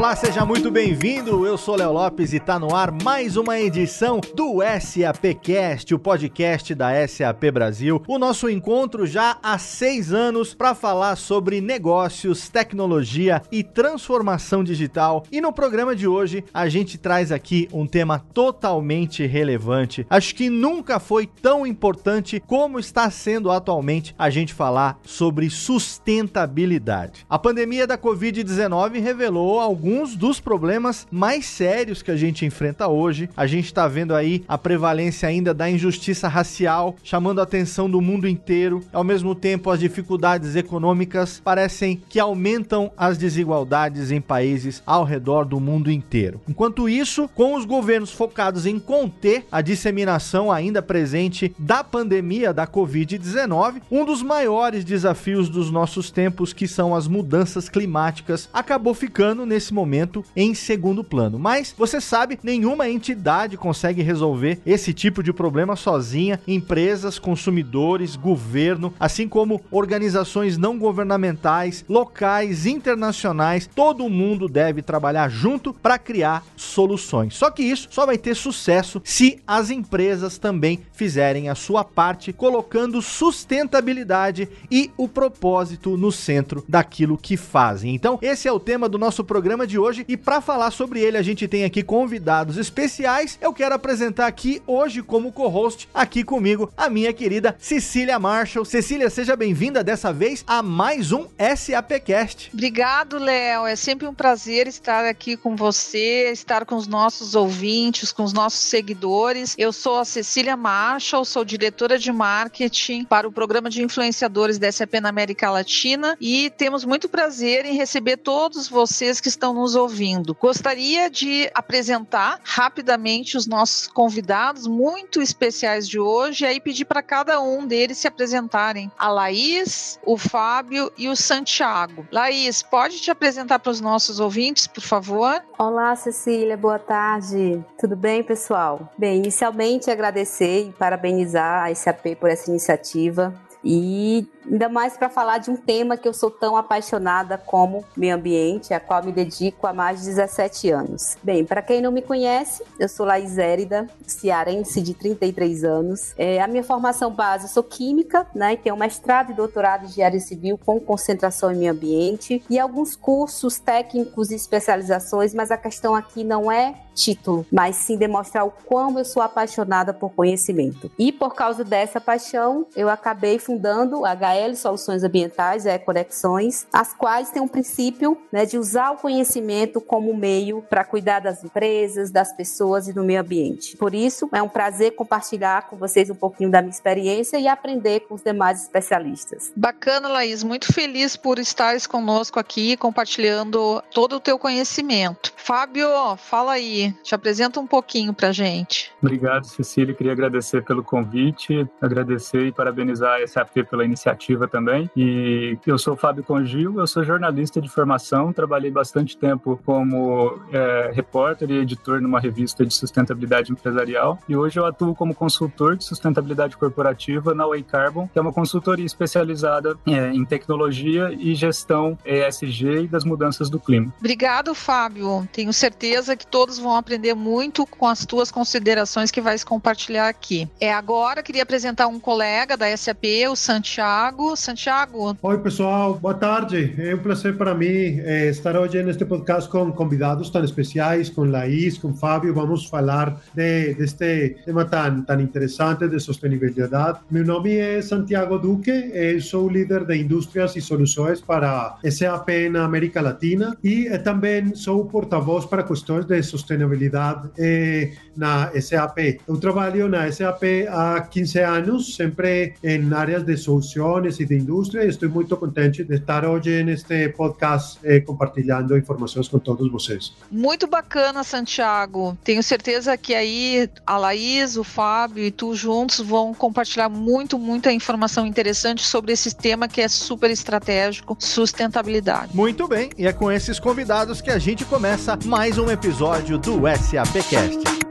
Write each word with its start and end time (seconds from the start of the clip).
Olá, 0.00 0.16
seja 0.16 0.46
muito 0.46 0.70
bem-vindo. 0.70 1.46
Eu 1.46 1.58
sou 1.58 1.76
Léo 1.76 1.92
Lopes 1.92 2.32
e 2.32 2.38
está 2.38 2.58
no 2.58 2.74
ar 2.74 2.90
mais 2.90 3.36
uma 3.36 3.60
edição 3.60 4.18
do 4.34 4.60
SAPcast, 4.80 5.94
o 5.94 5.98
podcast 5.98 6.74
da 6.74 7.06
SAP 7.06 7.50
Brasil. 7.52 8.02
O 8.08 8.18
nosso 8.18 8.48
encontro 8.48 9.06
já 9.06 9.36
há 9.42 9.58
seis 9.58 10.10
anos 10.10 10.54
para 10.54 10.74
falar 10.74 11.16
sobre 11.16 11.60
negócios, 11.60 12.48
tecnologia 12.48 13.42
e 13.52 13.62
transformação 13.62 14.64
digital. 14.64 15.22
E 15.30 15.38
no 15.38 15.52
programa 15.52 15.94
de 15.94 16.08
hoje 16.08 16.44
a 16.54 16.66
gente 16.66 16.96
traz 16.96 17.30
aqui 17.30 17.68
um 17.70 17.86
tema 17.86 18.24
totalmente 18.32 19.26
relevante. 19.26 20.06
Acho 20.08 20.34
que 20.34 20.48
nunca 20.48 20.98
foi 20.98 21.26
tão 21.26 21.66
importante 21.66 22.42
como 22.46 22.78
está 22.78 23.10
sendo 23.10 23.50
atualmente 23.50 24.14
a 24.18 24.30
gente 24.30 24.54
falar 24.54 24.98
sobre 25.02 25.50
sustentabilidade. 25.50 27.26
A 27.28 27.38
pandemia 27.38 27.86
da 27.86 27.98
Covid-19 27.98 28.98
revelou 28.98 29.60
alguns 29.60 29.89
alguns 29.90 30.14
dos 30.14 30.38
problemas 30.38 31.04
mais 31.10 31.44
sérios 31.46 32.00
que 32.00 32.12
a 32.12 32.16
gente 32.16 32.46
enfrenta 32.46 32.86
hoje. 32.86 33.28
A 33.36 33.44
gente 33.44 33.64
está 33.64 33.88
vendo 33.88 34.14
aí 34.14 34.44
a 34.46 34.56
prevalência 34.56 35.28
ainda 35.28 35.52
da 35.52 35.68
injustiça 35.68 36.28
racial, 36.28 36.94
chamando 37.02 37.40
a 37.40 37.42
atenção 37.42 37.90
do 37.90 38.00
mundo 38.00 38.28
inteiro. 38.28 38.84
Ao 38.92 39.02
mesmo 39.02 39.34
tempo, 39.34 39.68
as 39.68 39.80
dificuldades 39.80 40.54
econômicas 40.54 41.40
parecem 41.42 42.00
que 42.08 42.20
aumentam 42.20 42.92
as 42.96 43.18
desigualdades 43.18 44.12
em 44.12 44.20
países 44.20 44.80
ao 44.86 45.02
redor 45.02 45.44
do 45.44 45.58
mundo 45.58 45.90
inteiro. 45.90 46.40
Enquanto 46.48 46.88
isso, 46.88 47.28
com 47.34 47.56
os 47.56 47.64
governos 47.64 48.12
focados 48.12 48.66
em 48.66 48.78
conter 48.78 49.44
a 49.50 49.60
disseminação 49.60 50.52
ainda 50.52 50.80
presente 50.80 51.52
da 51.58 51.82
pandemia 51.82 52.54
da 52.54 52.64
Covid-19, 52.64 53.82
um 53.90 54.04
dos 54.04 54.22
maiores 54.22 54.84
desafios 54.84 55.48
dos 55.48 55.68
nossos 55.68 56.12
tempos, 56.12 56.52
que 56.52 56.68
são 56.68 56.94
as 56.94 57.08
mudanças 57.08 57.68
climáticas, 57.68 58.48
acabou 58.52 58.94
ficando 58.94 59.44
nesse 59.44 59.74
momento 59.74 59.79
momento 59.80 60.22
em 60.36 60.54
segundo 60.54 61.02
plano. 61.02 61.38
Mas 61.38 61.74
você 61.76 62.00
sabe, 62.00 62.38
nenhuma 62.42 62.88
entidade 62.88 63.56
consegue 63.56 64.02
resolver 64.02 64.60
esse 64.66 64.92
tipo 64.92 65.22
de 65.22 65.32
problema 65.32 65.74
sozinha. 65.74 66.38
Empresas, 66.46 67.18
consumidores, 67.18 68.14
governo, 68.14 68.92
assim 69.00 69.26
como 69.26 69.60
organizações 69.70 70.58
não 70.58 70.78
governamentais, 70.78 71.84
locais, 71.88 72.66
internacionais, 72.66 73.68
todo 73.74 74.08
mundo 74.08 74.48
deve 74.48 74.82
trabalhar 74.82 75.28
junto 75.30 75.72
para 75.72 75.98
criar 75.98 76.44
soluções. 76.56 77.34
Só 77.34 77.50
que 77.50 77.62
isso 77.62 77.88
só 77.90 78.04
vai 78.04 78.18
ter 78.18 78.34
sucesso 78.36 79.00
se 79.04 79.40
as 79.46 79.70
empresas 79.70 80.36
também 80.36 80.80
fizerem 80.92 81.48
a 81.48 81.54
sua 81.54 81.84
parte, 81.84 82.32
colocando 82.32 83.00
sustentabilidade 83.00 84.48
e 84.70 84.90
o 84.96 85.08
propósito 85.08 85.96
no 85.96 86.12
centro 86.12 86.64
daquilo 86.68 87.16
que 87.16 87.36
fazem. 87.36 87.94
Então, 87.94 88.18
esse 88.20 88.46
é 88.46 88.52
o 88.52 88.60
tema 88.60 88.88
do 88.88 88.98
nosso 88.98 89.24
programa 89.24 89.66
de 89.70 89.78
hoje 89.78 90.04
e 90.08 90.16
para 90.16 90.40
falar 90.40 90.70
sobre 90.72 91.00
ele 91.00 91.16
a 91.16 91.22
gente 91.22 91.46
tem 91.46 91.64
aqui 91.64 91.82
convidados 91.82 92.56
especiais. 92.56 93.38
Eu 93.40 93.52
quero 93.54 93.74
apresentar 93.74 94.26
aqui 94.26 94.60
hoje 94.66 95.02
como 95.02 95.32
co-host 95.32 95.88
aqui 95.94 96.24
comigo 96.24 96.70
a 96.76 96.90
minha 96.90 97.12
querida 97.12 97.56
Cecília 97.58 98.18
Marshall. 98.18 98.64
Cecília, 98.64 99.08
seja 99.08 99.36
bem-vinda 99.36 99.84
dessa 99.84 100.12
vez 100.12 100.44
a 100.46 100.62
mais 100.62 101.12
um 101.12 101.26
SAPcast. 101.38 102.50
Obrigado, 102.52 103.18
Léo. 103.18 103.66
É 103.66 103.76
sempre 103.76 104.06
um 104.08 104.14
prazer 104.14 104.66
estar 104.66 105.04
aqui 105.04 105.36
com 105.36 105.54
você, 105.54 106.30
estar 106.32 106.66
com 106.66 106.74
os 106.74 106.88
nossos 106.88 107.34
ouvintes, 107.34 108.12
com 108.12 108.24
os 108.24 108.32
nossos 108.32 108.60
seguidores. 108.60 109.54
Eu 109.56 109.72
sou 109.72 110.00
a 110.00 110.04
Cecília 110.04 110.56
Marshall, 110.56 111.24
sou 111.24 111.44
diretora 111.44 111.98
de 111.98 112.10
marketing 112.10 113.04
para 113.04 113.28
o 113.28 113.32
programa 113.32 113.70
de 113.70 113.82
influenciadores 113.82 114.58
da 114.58 114.70
SAP 114.70 114.94
na 115.00 115.08
América 115.08 115.50
Latina 115.50 116.16
e 116.20 116.50
temos 116.50 116.84
muito 116.84 117.08
prazer 117.08 117.64
em 117.64 117.76
receber 117.76 118.16
todos 118.16 118.68
vocês 118.68 119.20
que 119.20 119.28
estão 119.28 119.54
nos 119.60 119.74
ouvindo. 119.74 120.34
Gostaria 120.34 121.10
de 121.10 121.50
apresentar 121.54 122.40
rapidamente 122.42 123.36
os 123.36 123.46
nossos 123.46 123.86
convidados 123.86 124.66
muito 124.66 125.20
especiais 125.20 125.86
de 125.86 125.98
hoje 125.98 126.44
e 126.44 126.46
aí 126.46 126.60
pedir 126.60 126.86
para 126.86 127.02
cada 127.02 127.40
um 127.42 127.66
deles 127.66 127.98
se 127.98 128.08
apresentarem. 128.08 128.90
A 128.98 129.08
Laís, 129.08 130.00
o 130.04 130.16
Fábio 130.16 130.90
e 130.96 131.08
o 131.08 131.16
Santiago. 131.16 132.06
Laís, 132.10 132.62
pode 132.62 133.00
te 133.00 133.10
apresentar 133.10 133.58
para 133.58 133.70
os 133.70 133.80
nossos 133.80 134.18
ouvintes, 134.18 134.66
por 134.66 134.82
favor? 134.82 135.42
Olá, 135.58 135.94
Cecília, 135.94 136.56
boa 136.56 136.78
tarde. 136.78 137.62
Tudo 137.78 137.94
bem, 137.94 138.22
pessoal? 138.22 138.90
Bem, 138.96 139.18
inicialmente 139.18 139.90
agradecer 139.90 140.68
e 140.68 140.72
parabenizar 140.72 141.66
a 141.66 141.74
SAP 141.74 142.16
por 142.18 142.30
essa 142.30 142.48
iniciativa. 142.48 143.34
E 143.64 144.26
ainda 144.50 144.68
mais 144.68 144.96
para 144.96 145.08
falar 145.08 145.38
de 145.38 145.50
um 145.50 145.56
tema 145.56 145.96
que 145.96 146.08
eu 146.08 146.14
sou 146.14 146.30
tão 146.30 146.56
apaixonada 146.56 147.36
como 147.36 147.84
meio 147.96 148.14
ambiente, 148.14 148.72
a 148.72 148.80
qual 148.80 149.04
me 149.04 149.12
dedico 149.12 149.66
há 149.66 149.72
mais 149.72 150.00
de 150.00 150.06
17 150.06 150.70
anos. 150.70 151.16
Bem, 151.22 151.44
para 151.44 151.62
quem 151.62 151.80
não 151.80 151.92
me 151.92 152.02
conhece, 152.02 152.62
eu 152.78 152.88
sou 152.88 153.06
Laís 153.06 153.38
Érida, 153.38 153.86
cearense 154.06 154.80
de 154.80 154.94
33 154.94 155.64
anos. 155.64 156.14
É, 156.16 156.40
a 156.40 156.46
minha 156.46 156.64
formação 156.64 157.12
base, 157.12 157.44
eu 157.44 157.50
sou 157.50 157.62
química, 157.62 158.26
né, 158.34 158.54
e 158.54 158.56
tenho 158.56 158.76
mestrado 158.76 159.30
e 159.30 159.34
doutorado 159.34 159.84
em 159.84 159.88
engenharia 159.88 160.20
civil 160.20 160.58
com 160.58 160.80
concentração 160.80 161.52
em 161.52 161.56
meio 161.56 161.72
ambiente 161.72 162.42
e 162.48 162.58
alguns 162.58 162.96
cursos 162.96 163.58
técnicos 163.58 164.30
e 164.30 164.34
especializações, 164.34 165.34
mas 165.34 165.50
a 165.50 165.56
questão 165.56 165.94
aqui 165.94 166.24
não 166.24 166.50
é 166.50 166.74
título, 167.00 167.46
mas 167.50 167.76
sim 167.76 167.96
demonstrar 167.96 168.46
o 168.46 168.50
quão 168.50 168.98
eu 168.98 169.04
sou 169.04 169.22
apaixonada 169.22 169.94
por 169.94 170.10
conhecimento. 170.10 170.90
E 170.98 171.10
por 171.10 171.34
causa 171.34 171.64
dessa 171.64 172.00
paixão, 172.00 172.66
eu 172.76 172.88
acabei 172.88 173.38
fundando 173.38 174.04
a 174.04 174.12
HL 174.12 174.54
Soluções 174.54 175.02
Ambientais, 175.02 175.64
é 175.66 175.78
Conexões, 175.78 176.66
as 176.72 176.92
quais 176.92 177.30
têm 177.30 177.42
um 177.42 177.48
princípio 177.48 178.18
né, 178.30 178.44
de 178.44 178.58
usar 178.58 178.90
o 178.90 178.96
conhecimento 178.96 179.80
como 179.80 180.14
meio 180.14 180.62
para 180.68 180.84
cuidar 180.84 181.20
das 181.20 181.42
empresas, 181.42 182.10
das 182.10 182.32
pessoas 182.32 182.88
e 182.88 182.92
do 182.92 183.02
meio 183.02 183.20
ambiente. 183.20 183.76
Por 183.76 183.94
isso, 183.94 184.28
é 184.32 184.42
um 184.42 184.48
prazer 184.48 184.92
compartilhar 184.92 185.68
com 185.68 185.76
vocês 185.76 186.10
um 186.10 186.14
pouquinho 186.14 186.50
da 186.50 186.60
minha 186.60 186.70
experiência 186.70 187.38
e 187.38 187.48
aprender 187.48 188.00
com 188.00 188.14
os 188.14 188.22
demais 188.22 188.62
especialistas. 188.62 189.52
Bacana, 189.56 190.08
Laís. 190.08 190.42
Muito 190.42 190.72
feliz 190.72 191.16
por 191.16 191.38
estares 191.38 191.86
conosco 191.86 192.38
aqui, 192.38 192.76
compartilhando 192.76 193.82
todo 193.92 194.16
o 194.16 194.20
teu 194.20 194.38
conhecimento. 194.38 195.32
Fábio, 195.36 195.88
fala 196.16 196.52
aí, 196.52 196.89
te 197.02 197.14
apresenta 197.14 197.60
um 197.60 197.66
pouquinho 197.66 198.12
para 198.12 198.32
gente. 198.32 198.92
Obrigado, 199.02 199.44
Cecília. 199.44 199.94
Queria 199.94 200.12
agradecer 200.12 200.62
pelo 200.64 200.82
convite, 200.82 201.66
agradecer 201.80 202.46
e 202.46 202.52
parabenizar 202.52 203.20
a 203.20 203.26
SAP 203.26 203.64
pela 203.68 203.84
iniciativa 203.84 204.46
também. 204.46 204.90
E 204.96 205.58
eu 205.66 205.78
sou 205.78 205.96
Fábio 205.96 206.24
Congil, 206.24 206.78
eu 206.78 206.86
sou 206.86 207.04
jornalista 207.04 207.60
de 207.60 207.68
formação, 207.68 208.32
trabalhei 208.32 208.70
bastante 208.70 209.16
tempo 209.16 209.60
como 209.64 210.40
é, 210.52 210.90
repórter 210.92 211.50
e 211.50 211.58
editor 211.58 212.00
numa 212.00 212.20
revista 212.20 212.64
de 212.64 212.74
sustentabilidade 212.74 213.52
empresarial 213.52 214.18
e 214.28 214.36
hoje 214.36 214.58
eu 214.58 214.66
atuo 214.66 214.94
como 214.94 215.14
consultor 215.14 215.76
de 215.76 215.84
sustentabilidade 215.84 216.56
corporativa 216.56 217.34
na 217.34 217.46
Way 217.46 217.62
Carbon, 217.62 218.08
que 218.08 218.18
é 218.18 218.22
uma 218.22 218.32
consultoria 218.32 218.86
especializada 218.86 219.76
é, 219.86 220.08
em 220.10 220.24
tecnologia 220.24 221.12
e 221.18 221.34
gestão 221.34 221.98
ESG 222.04 222.84
e 222.84 222.86
das 222.86 223.04
mudanças 223.04 223.50
do 223.50 223.58
clima. 223.58 223.92
Obrigado, 223.98 224.54
Fábio. 224.54 225.28
Tenho 225.32 225.52
certeza 225.52 226.16
que 226.16 226.26
todos 226.26 226.58
vão 226.58 226.69
aprender 226.76 227.14
muito 227.14 227.66
com 227.66 227.86
as 227.86 228.04
tuas 228.04 228.30
considerações 228.30 229.10
que 229.10 229.20
vais 229.20 229.42
compartilhar 229.42 230.08
aqui. 230.08 230.48
É 230.60 230.72
agora 230.72 231.22
queria 231.22 231.42
apresentar 231.42 231.86
um 231.86 231.98
colega 231.98 232.56
da 232.56 232.76
SAP, 232.76 233.04
o 233.30 233.34
Santiago. 233.34 234.36
Santiago. 234.36 235.16
Oi, 235.20 235.38
pessoal. 235.38 235.94
Boa 235.94 236.14
tarde. 236.14 236.74
É 236.78 236.94
um 236.94 236.98
prazer 236.98 237.36
para 237.36 237.54
mim 237.54 237.66
é, 238.00 238.28
estar 238.28 238.56
hoje 238.56 238.82
neste 238.82 239.04
podcast 239.04 239.50
com 239.50 239.72
convidados 239.72 240.30
tão 240.30 240.44
especiais, 240.44 241.10
com 241.10 241.24
Laís, 241.24 241.78
com 241.78 241.94
Fábio. 241.94 242.32
Vamos 242.34 242.66
falar 242.66 243.20
de, 243.34 243.74
deste 243.74 244.36
tema 244.44 244.64
tão, 244.64 245.02
tão 245.02 245.20
interessante 245.20 245.88
de 245.88 245.98
sustentabilidade. 245.98 247.00
Meu 247.10 247.24
nome 247.24 247.56
é 247.56 247.82
Santiago 247.82 248.38
Duque. 248.38 248.70
Eu 248.70 249.20
sou 249.20 249.48
líder 249.48 249.84
de 249.84 249.96
indústrias 249.96 250.54
e 250.56 250.60
soluções 250.60 251.20
para 251.20 251.78
SAP 251.90 252.28
na 252.50 252.64
América 252.64 253.00
Latina 253.00 253.56
e 253.62 253.88
também 253.98 254.54
sou 254.54 254.84
porta-voz 254.84 255.44
para 255.44 255.62
questões 255.62 256.04
de 256.04 256.22
sustentabilidade 256.22 256.59
sustentabilidade 256.60 257.30
eh, 257.38 257.92
na 258.16 258.50
SAP. 258.60 259.20
Eu 259.26 259.38
trabalho 259.38 259.88
na 259.88 260.10
SAP 260.10 260.42
há 260.68 261.00
15 261.00 261.38
anos, 261.38 261.96
sempre 261.96 262.54
em 262.62 262.92
áreas 262.92 263.24
de 263.24 263.36
soluções 263.36 264.20
e 264.20 264.26
de 264.26 264.36
indústria, 264.36 264.84
e 264.84 264.88
estou 264.88 265.08
muito 265.08 265.36
contente 265.36 265.84
de 265.84 265.94
estar 265.94 266.24
hoje 266.24 266.62
neste 266.62 267.08
podcast 267.10 267.78
eh, 267.82 268.00
compartilhando 268.00 268.76
informações 268.76 269.28
com 269.28 269.38
todos 269.38 269.70
vocês. 269.70 270.12
Muito 270.30 270.66
bacana, 270.66 271.24
Santiago. 271.24 272.16
Tenho 272.22 272.42
certeza 272.42 272.96
que 272.96 273.14
aí 273.14 273.68
a 273.86 273.96
Laís, 273.96 274.56
o 274.56 274.64
Fábio 274.64 275.24
e 275.24 275.30
tu 275.30 275.54
juntos 275.54 276.00
vão 276.00 276.34
compartilhar 276.34 276.88
muito, 276.88 277.38
muita 277.38 277.72
informação 277.72 278.26
interessante 278.26 278.82
sobre 278.82 279.12
esse 279.12 279.34
tema 279.34 279.68
que 279.68 279.80
é 279.80 279.88
super 279.88 280.30
estratégico, 280.30 281.16
sustentabilidade. 281.18 282.36
Muito 282.36 282.68
bem, 282.68 282.90
e 282.98 283.06
é 283.06 283.12
com 283.12 283.30
esses 283.30 283.58
convidados 283.58 284.20
que 284.20 284.30
a 284.30 284.38
gente 284.38 284.64
começa 284.64 285.18
mais 285.24 285.56
um 285.58 285.70
episódio 285.70 286.38
do 286.38 286.49
SAPcast. 286.58 287.89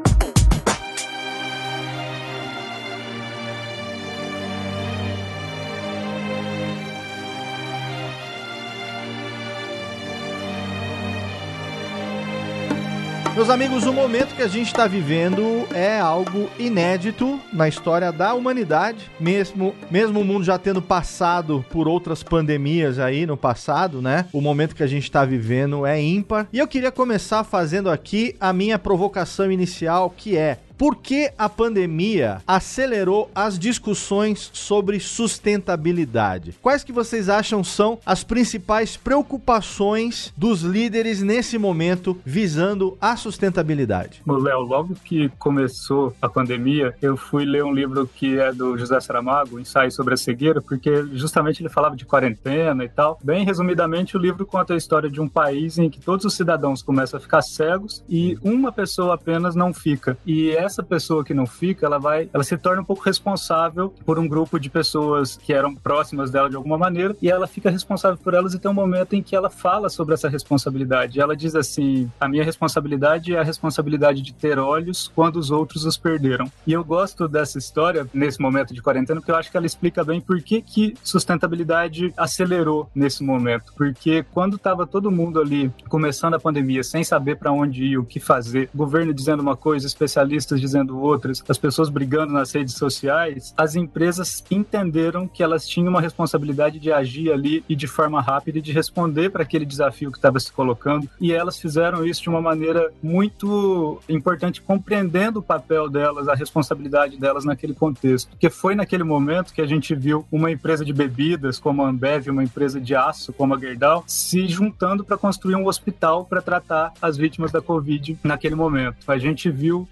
Meus 13.49 13.61
amigos, 13.61 13.85
o 13.87 13.91
momento 13.91 14.35
que 14.35 14.43
a 14.43 14.47
gente 14.47 14.67
está 14.67 14.85
vivendo 14.85 15.67
é 15.73 15.99
algo 15.99 16.47
inédito 16.59 17.41
na 17.51 17.67
história 17.67 18.11
da 18.11 18.35
humanidade, 18.35 19.09
mesmo, 19.19 19.73
mesmo 19.89 20.19
o 20.19 20.23
mundo 20.23 20.45
já 20.45 20.59
tendo 20.59 20.83
passado 20.83 21.65
por 21.71 21.87
outras 21.87 22.21
pandemias 22.21 22.99
aí 22.99 23.25
no 23.25 23.35
passado, 23.35 24.03
né? 24.03 24.27
O 24.31 24.39
momento 24.39 24.75
que 24.75 24.83
a 24.83 24.87
gente 24.87 25.05
está 25.05 25.25
vivendo 25.25 25.83
é 25.83 25.99
ímpar. 25.99 26.47
E 26.53 26.59
eu 26.59 26.67
queria 26.67 26.91
começar 26.91 27.43
fazendo 27.43 27.89
aqui 27.89 28.35
a 28.39 28.53
minha 28.53 28.77
provocação 28.77 29.51
inicial, 29.51 30.13
que 30.15 30.37
é 30.37 30.59
por 30.79 30.95
que 30.95 31.29
a 31.37 31.49
pandemia 31.49 32.41
acelerou 32.47 33.29
as 33.35 33.59
discussões 33.59 34.49
sobre 34.53 34.97
sustentabilidade? 34.97 36.55
Quais 36.61 36.85
que 36.85 36.93
vocês 36.93 37.27
acham 37.27 37.65
são 37.65 37.99
as 38.05 38.23
principais 38.23 38.95
preocupações 38.95 40.33
dos 40.37 40.61
líderes 40.61 41.21
nesse 41.21 41.57
momento 41.57 42.17
visando 42.25 42.97
a 43.01 43.17
sustentabilidade? 43.17 44.21
Léo, 44.25 44.61
logo 44.61 44.95
que 45.03 45.27
começou 45.37 46.15
a 46.21 46.29
pandemia, 46.29 46.95
eu 47.01 47.17
fui 47.17 47.43
ler 47.43 47.65
um 47.65 47.73
livro 47.73 48.07
que 48.07 48.39
é 48.39 48.53
do 48.53 48.77
José 48.77 49.01
Saramago, 49.01 49.59
Ensaio 49.59 49.91
sobre 49.91 50.13
a 50.13 50.17
Cegueira, 50.17 50.61
porque 50.61 51.05
justamente 51.11 51.61
ele 51.61 51.67
falava 51.67 51.97
de 51.97 52.05
quarentena 52.05 52.85
e 52.85 52.89
tal. 52.89 53.19
Bem 53.21 53.43
resumidamente, 53.43 54.15
o 54.15 54.19
livro 54.19 54.45
conta 54.45 54.75
a 54.75 54.77
história 54.77 55.09
de 55.09 55.19
um 55.19 55.27
país 55.27 55.77
em 55.77 55.89
que 55.89 55.99
todos 55.99 56.23
os 56.23 56.35
cidadãos 56.35 56.81
começam 56.81 57.17
a 57.17 57.21
ficar 57.21 57.41
cegos 57.41 58.01
e 58.07 58.37
uma 58.41 58.71
pessoa 58.71 59.15
apenas 59.15 59.55
não 59.55 59.73
fica. 59.73 60.17
E 60.25 60.51
essa 60.51 60.69
essa 60.69 60.83
pessoa 60.83 61.24
que 61.24 61.33
não 61.33 61.45
fica, 61.45 61.86
ela 61.86 62.00
vai, 62.00 62.30
ela 62.33 62.44
se 62.44 62.57
torna 62.57 62.81
um 62.81 62.86
pouco 62.86 63.04
responsável 63.04 63.94
por 64.06 64.18
um 64.19 64.27
grupo 64.27 64.60
de 64.60 64.69
pessoas 64.69 65.36
que 65.36 65.51
eram 65.51 65.75
próximas 65.75 66.31
dela 66.31 66.50
de 66.50 66.56
alguma 66.56 66.77
maneira 66.77 67.16
e 67.21 67.30
ela 67.30 67.48
fica 67.48 67.69
responsável 67.69 68.18
por 68.18 68.33
elas 68.33 68.54
e 68.54 68.60
tem 68.60 68.69
um 68.69 68.74
momento 68.74 69.13
em 69.13 69.21
que 69.21 69.36
ela 69.36 69.50
fala 69.50 69.89
sobre 69.89 70.13
essa 70.13 70.30
responsabilidade. 70.30 71.19
Ela 71.19 71.36
diz 71.36 71.56
assim: 71.56 72.10
"A 72.19 72.27
minha 72.27 72.44
responsabilidade 72.44 73.36
é 73.36 73.39
a 73.39 73.44
responsabilidade 73.44 74.21
de 74.21 74.33
ter 74.33 74.60
olhos 74.60 75.12
quando 75.13 75.38
os 75.38 75.51
outros 75.51 75.86
os 75.86 75.98
perderam". 75.98 76.51
E 76.66 76.74
eu 76.74 76.83
gosto 76.83 77.27
dessa 77.27 77.57
história 77.57 78.07
nesse 78.13 78.39
momento 78.39 78.74
de 78.74 78.81
quarentena 78.81 79.19
porque 79.19 79.31
eu 79.31 79.36
acho 79.36 79.51
que 79.51 79.57
ela 79.57 79.66
explica 79.66 80.04
bem 80.04 80.21
por 80.21 80.42
que 80.42 80.62
que 80.62 80.94
sustentabilidade 81.04 82.13
acelerou 82.16 82.89
nesse 82.94 83.24
momento. 83.24 83.74
Porque 83.75 84.24
quando 84.31 84.56
estava 84.56 84.86
todo 84.86 85.12
mundo 85.12 85.39
ali 85.39 85.71
começando 85.88 86.36
a 86.36 86.39
pandemia 86.39 86.83
sem 86.83 87.04
saber 87.04 87.38
para 87.38 87.51
onde 87.51 87.83
ir, 87.83 87.98
o 87.98 88.06
que 88.06 88.19
fazer, 88.19 88.69
governo 88.74 89.13
dizendo 89.13 89.42
uma 89.42 89.56
coisa, 89.56 89.88
especialistas 89.88 90.58
dizendo 90.59 91.00
outras, 91.00 91.44
as 91.47 91.57
pessoas 91.57 91.89
brigando 91.89 92.33
nas 92.33 92.51
redes 92.51 92.75
sociais, 92.75 93.53
as 93.57 93.75
empresas 93.75 94.44
entenderam 94.50 95.27
que 95.27 95.44
elas 95.44 95.67
tinham 95.67 95.89
uma 95.89 96.01
responsabilidade 96.01 96.79
de 96.79 96.91
agir 96.91 97.31
ali 97.31 97.63
e 97.67 97.75
de 97.75 97.88
forma 97.88 98.21
rápida 98.21 98.59
e 98.59 98.61
de 98.61 98.71
responder 98.71 99.29
para 99.29 99.44
aquele 99.44 99.65
desafio 99.65 100.11
que 100.11 100.17
estava 100.17 100.39
se 100.39 100.51
colocando. 100.51 101.09
E 101.19 101.31
elas 101.31 101.59
fizeram 101.59 102.06
isso 102.06 102.21
de 102.23 102.29
uma 102.29 102.41
maneira 102.41 102.91
muito 103.01 104.00
importante, 104.07 104.61
compreendendo 104.61 105.39
o 105.39 105.44
papel 105.44 105.89
delas, 105.89 106.27
a 106.27 106.35
responsabilidade 106.35 107.17
delas 107.17 107.45
naquele 107.45 107.73
contexto. 107.73 108.29
Porque 108.29 108.50
foi 108.50 108.75
naquele 108.75 109.03
momento 109.03 109.53
que 109.53 109.61
a 109.61 109.65
gente 109.67 109.94
viu 109.95 110.25
uma 110.31 110.51
empresa 110.51 110.83
de 110.85 110.94
bebidas 110.94 111.59
como 111.59 111.83
a 111.83 111.89
Ambev, 111.89 112.29
uma 112.29 112.44
empresa 112.44 112.79
de 112.79 112.95
aço 112.95 113.33
como 113.33 113.53
a 113.53 113.59
Gerdau, 113.59 114.03
se 114.07 114.47
juntando 114.47 115.03
para 115.03 115.17
construir 115.17 115.56
um 115.56 115.67
hospital 115.67 116.25
para 116.25 116.41
tratar 116.41 116.94
as 117.01 117.17
vítimas 117.17 117.51
da 117.51 117.61
Covid 117.61 118.17
naquele 118.23 118.56
momento. 118.56 118.97
A 119.07 119.17
gente 119.17 119.50
viu 119.50 119.88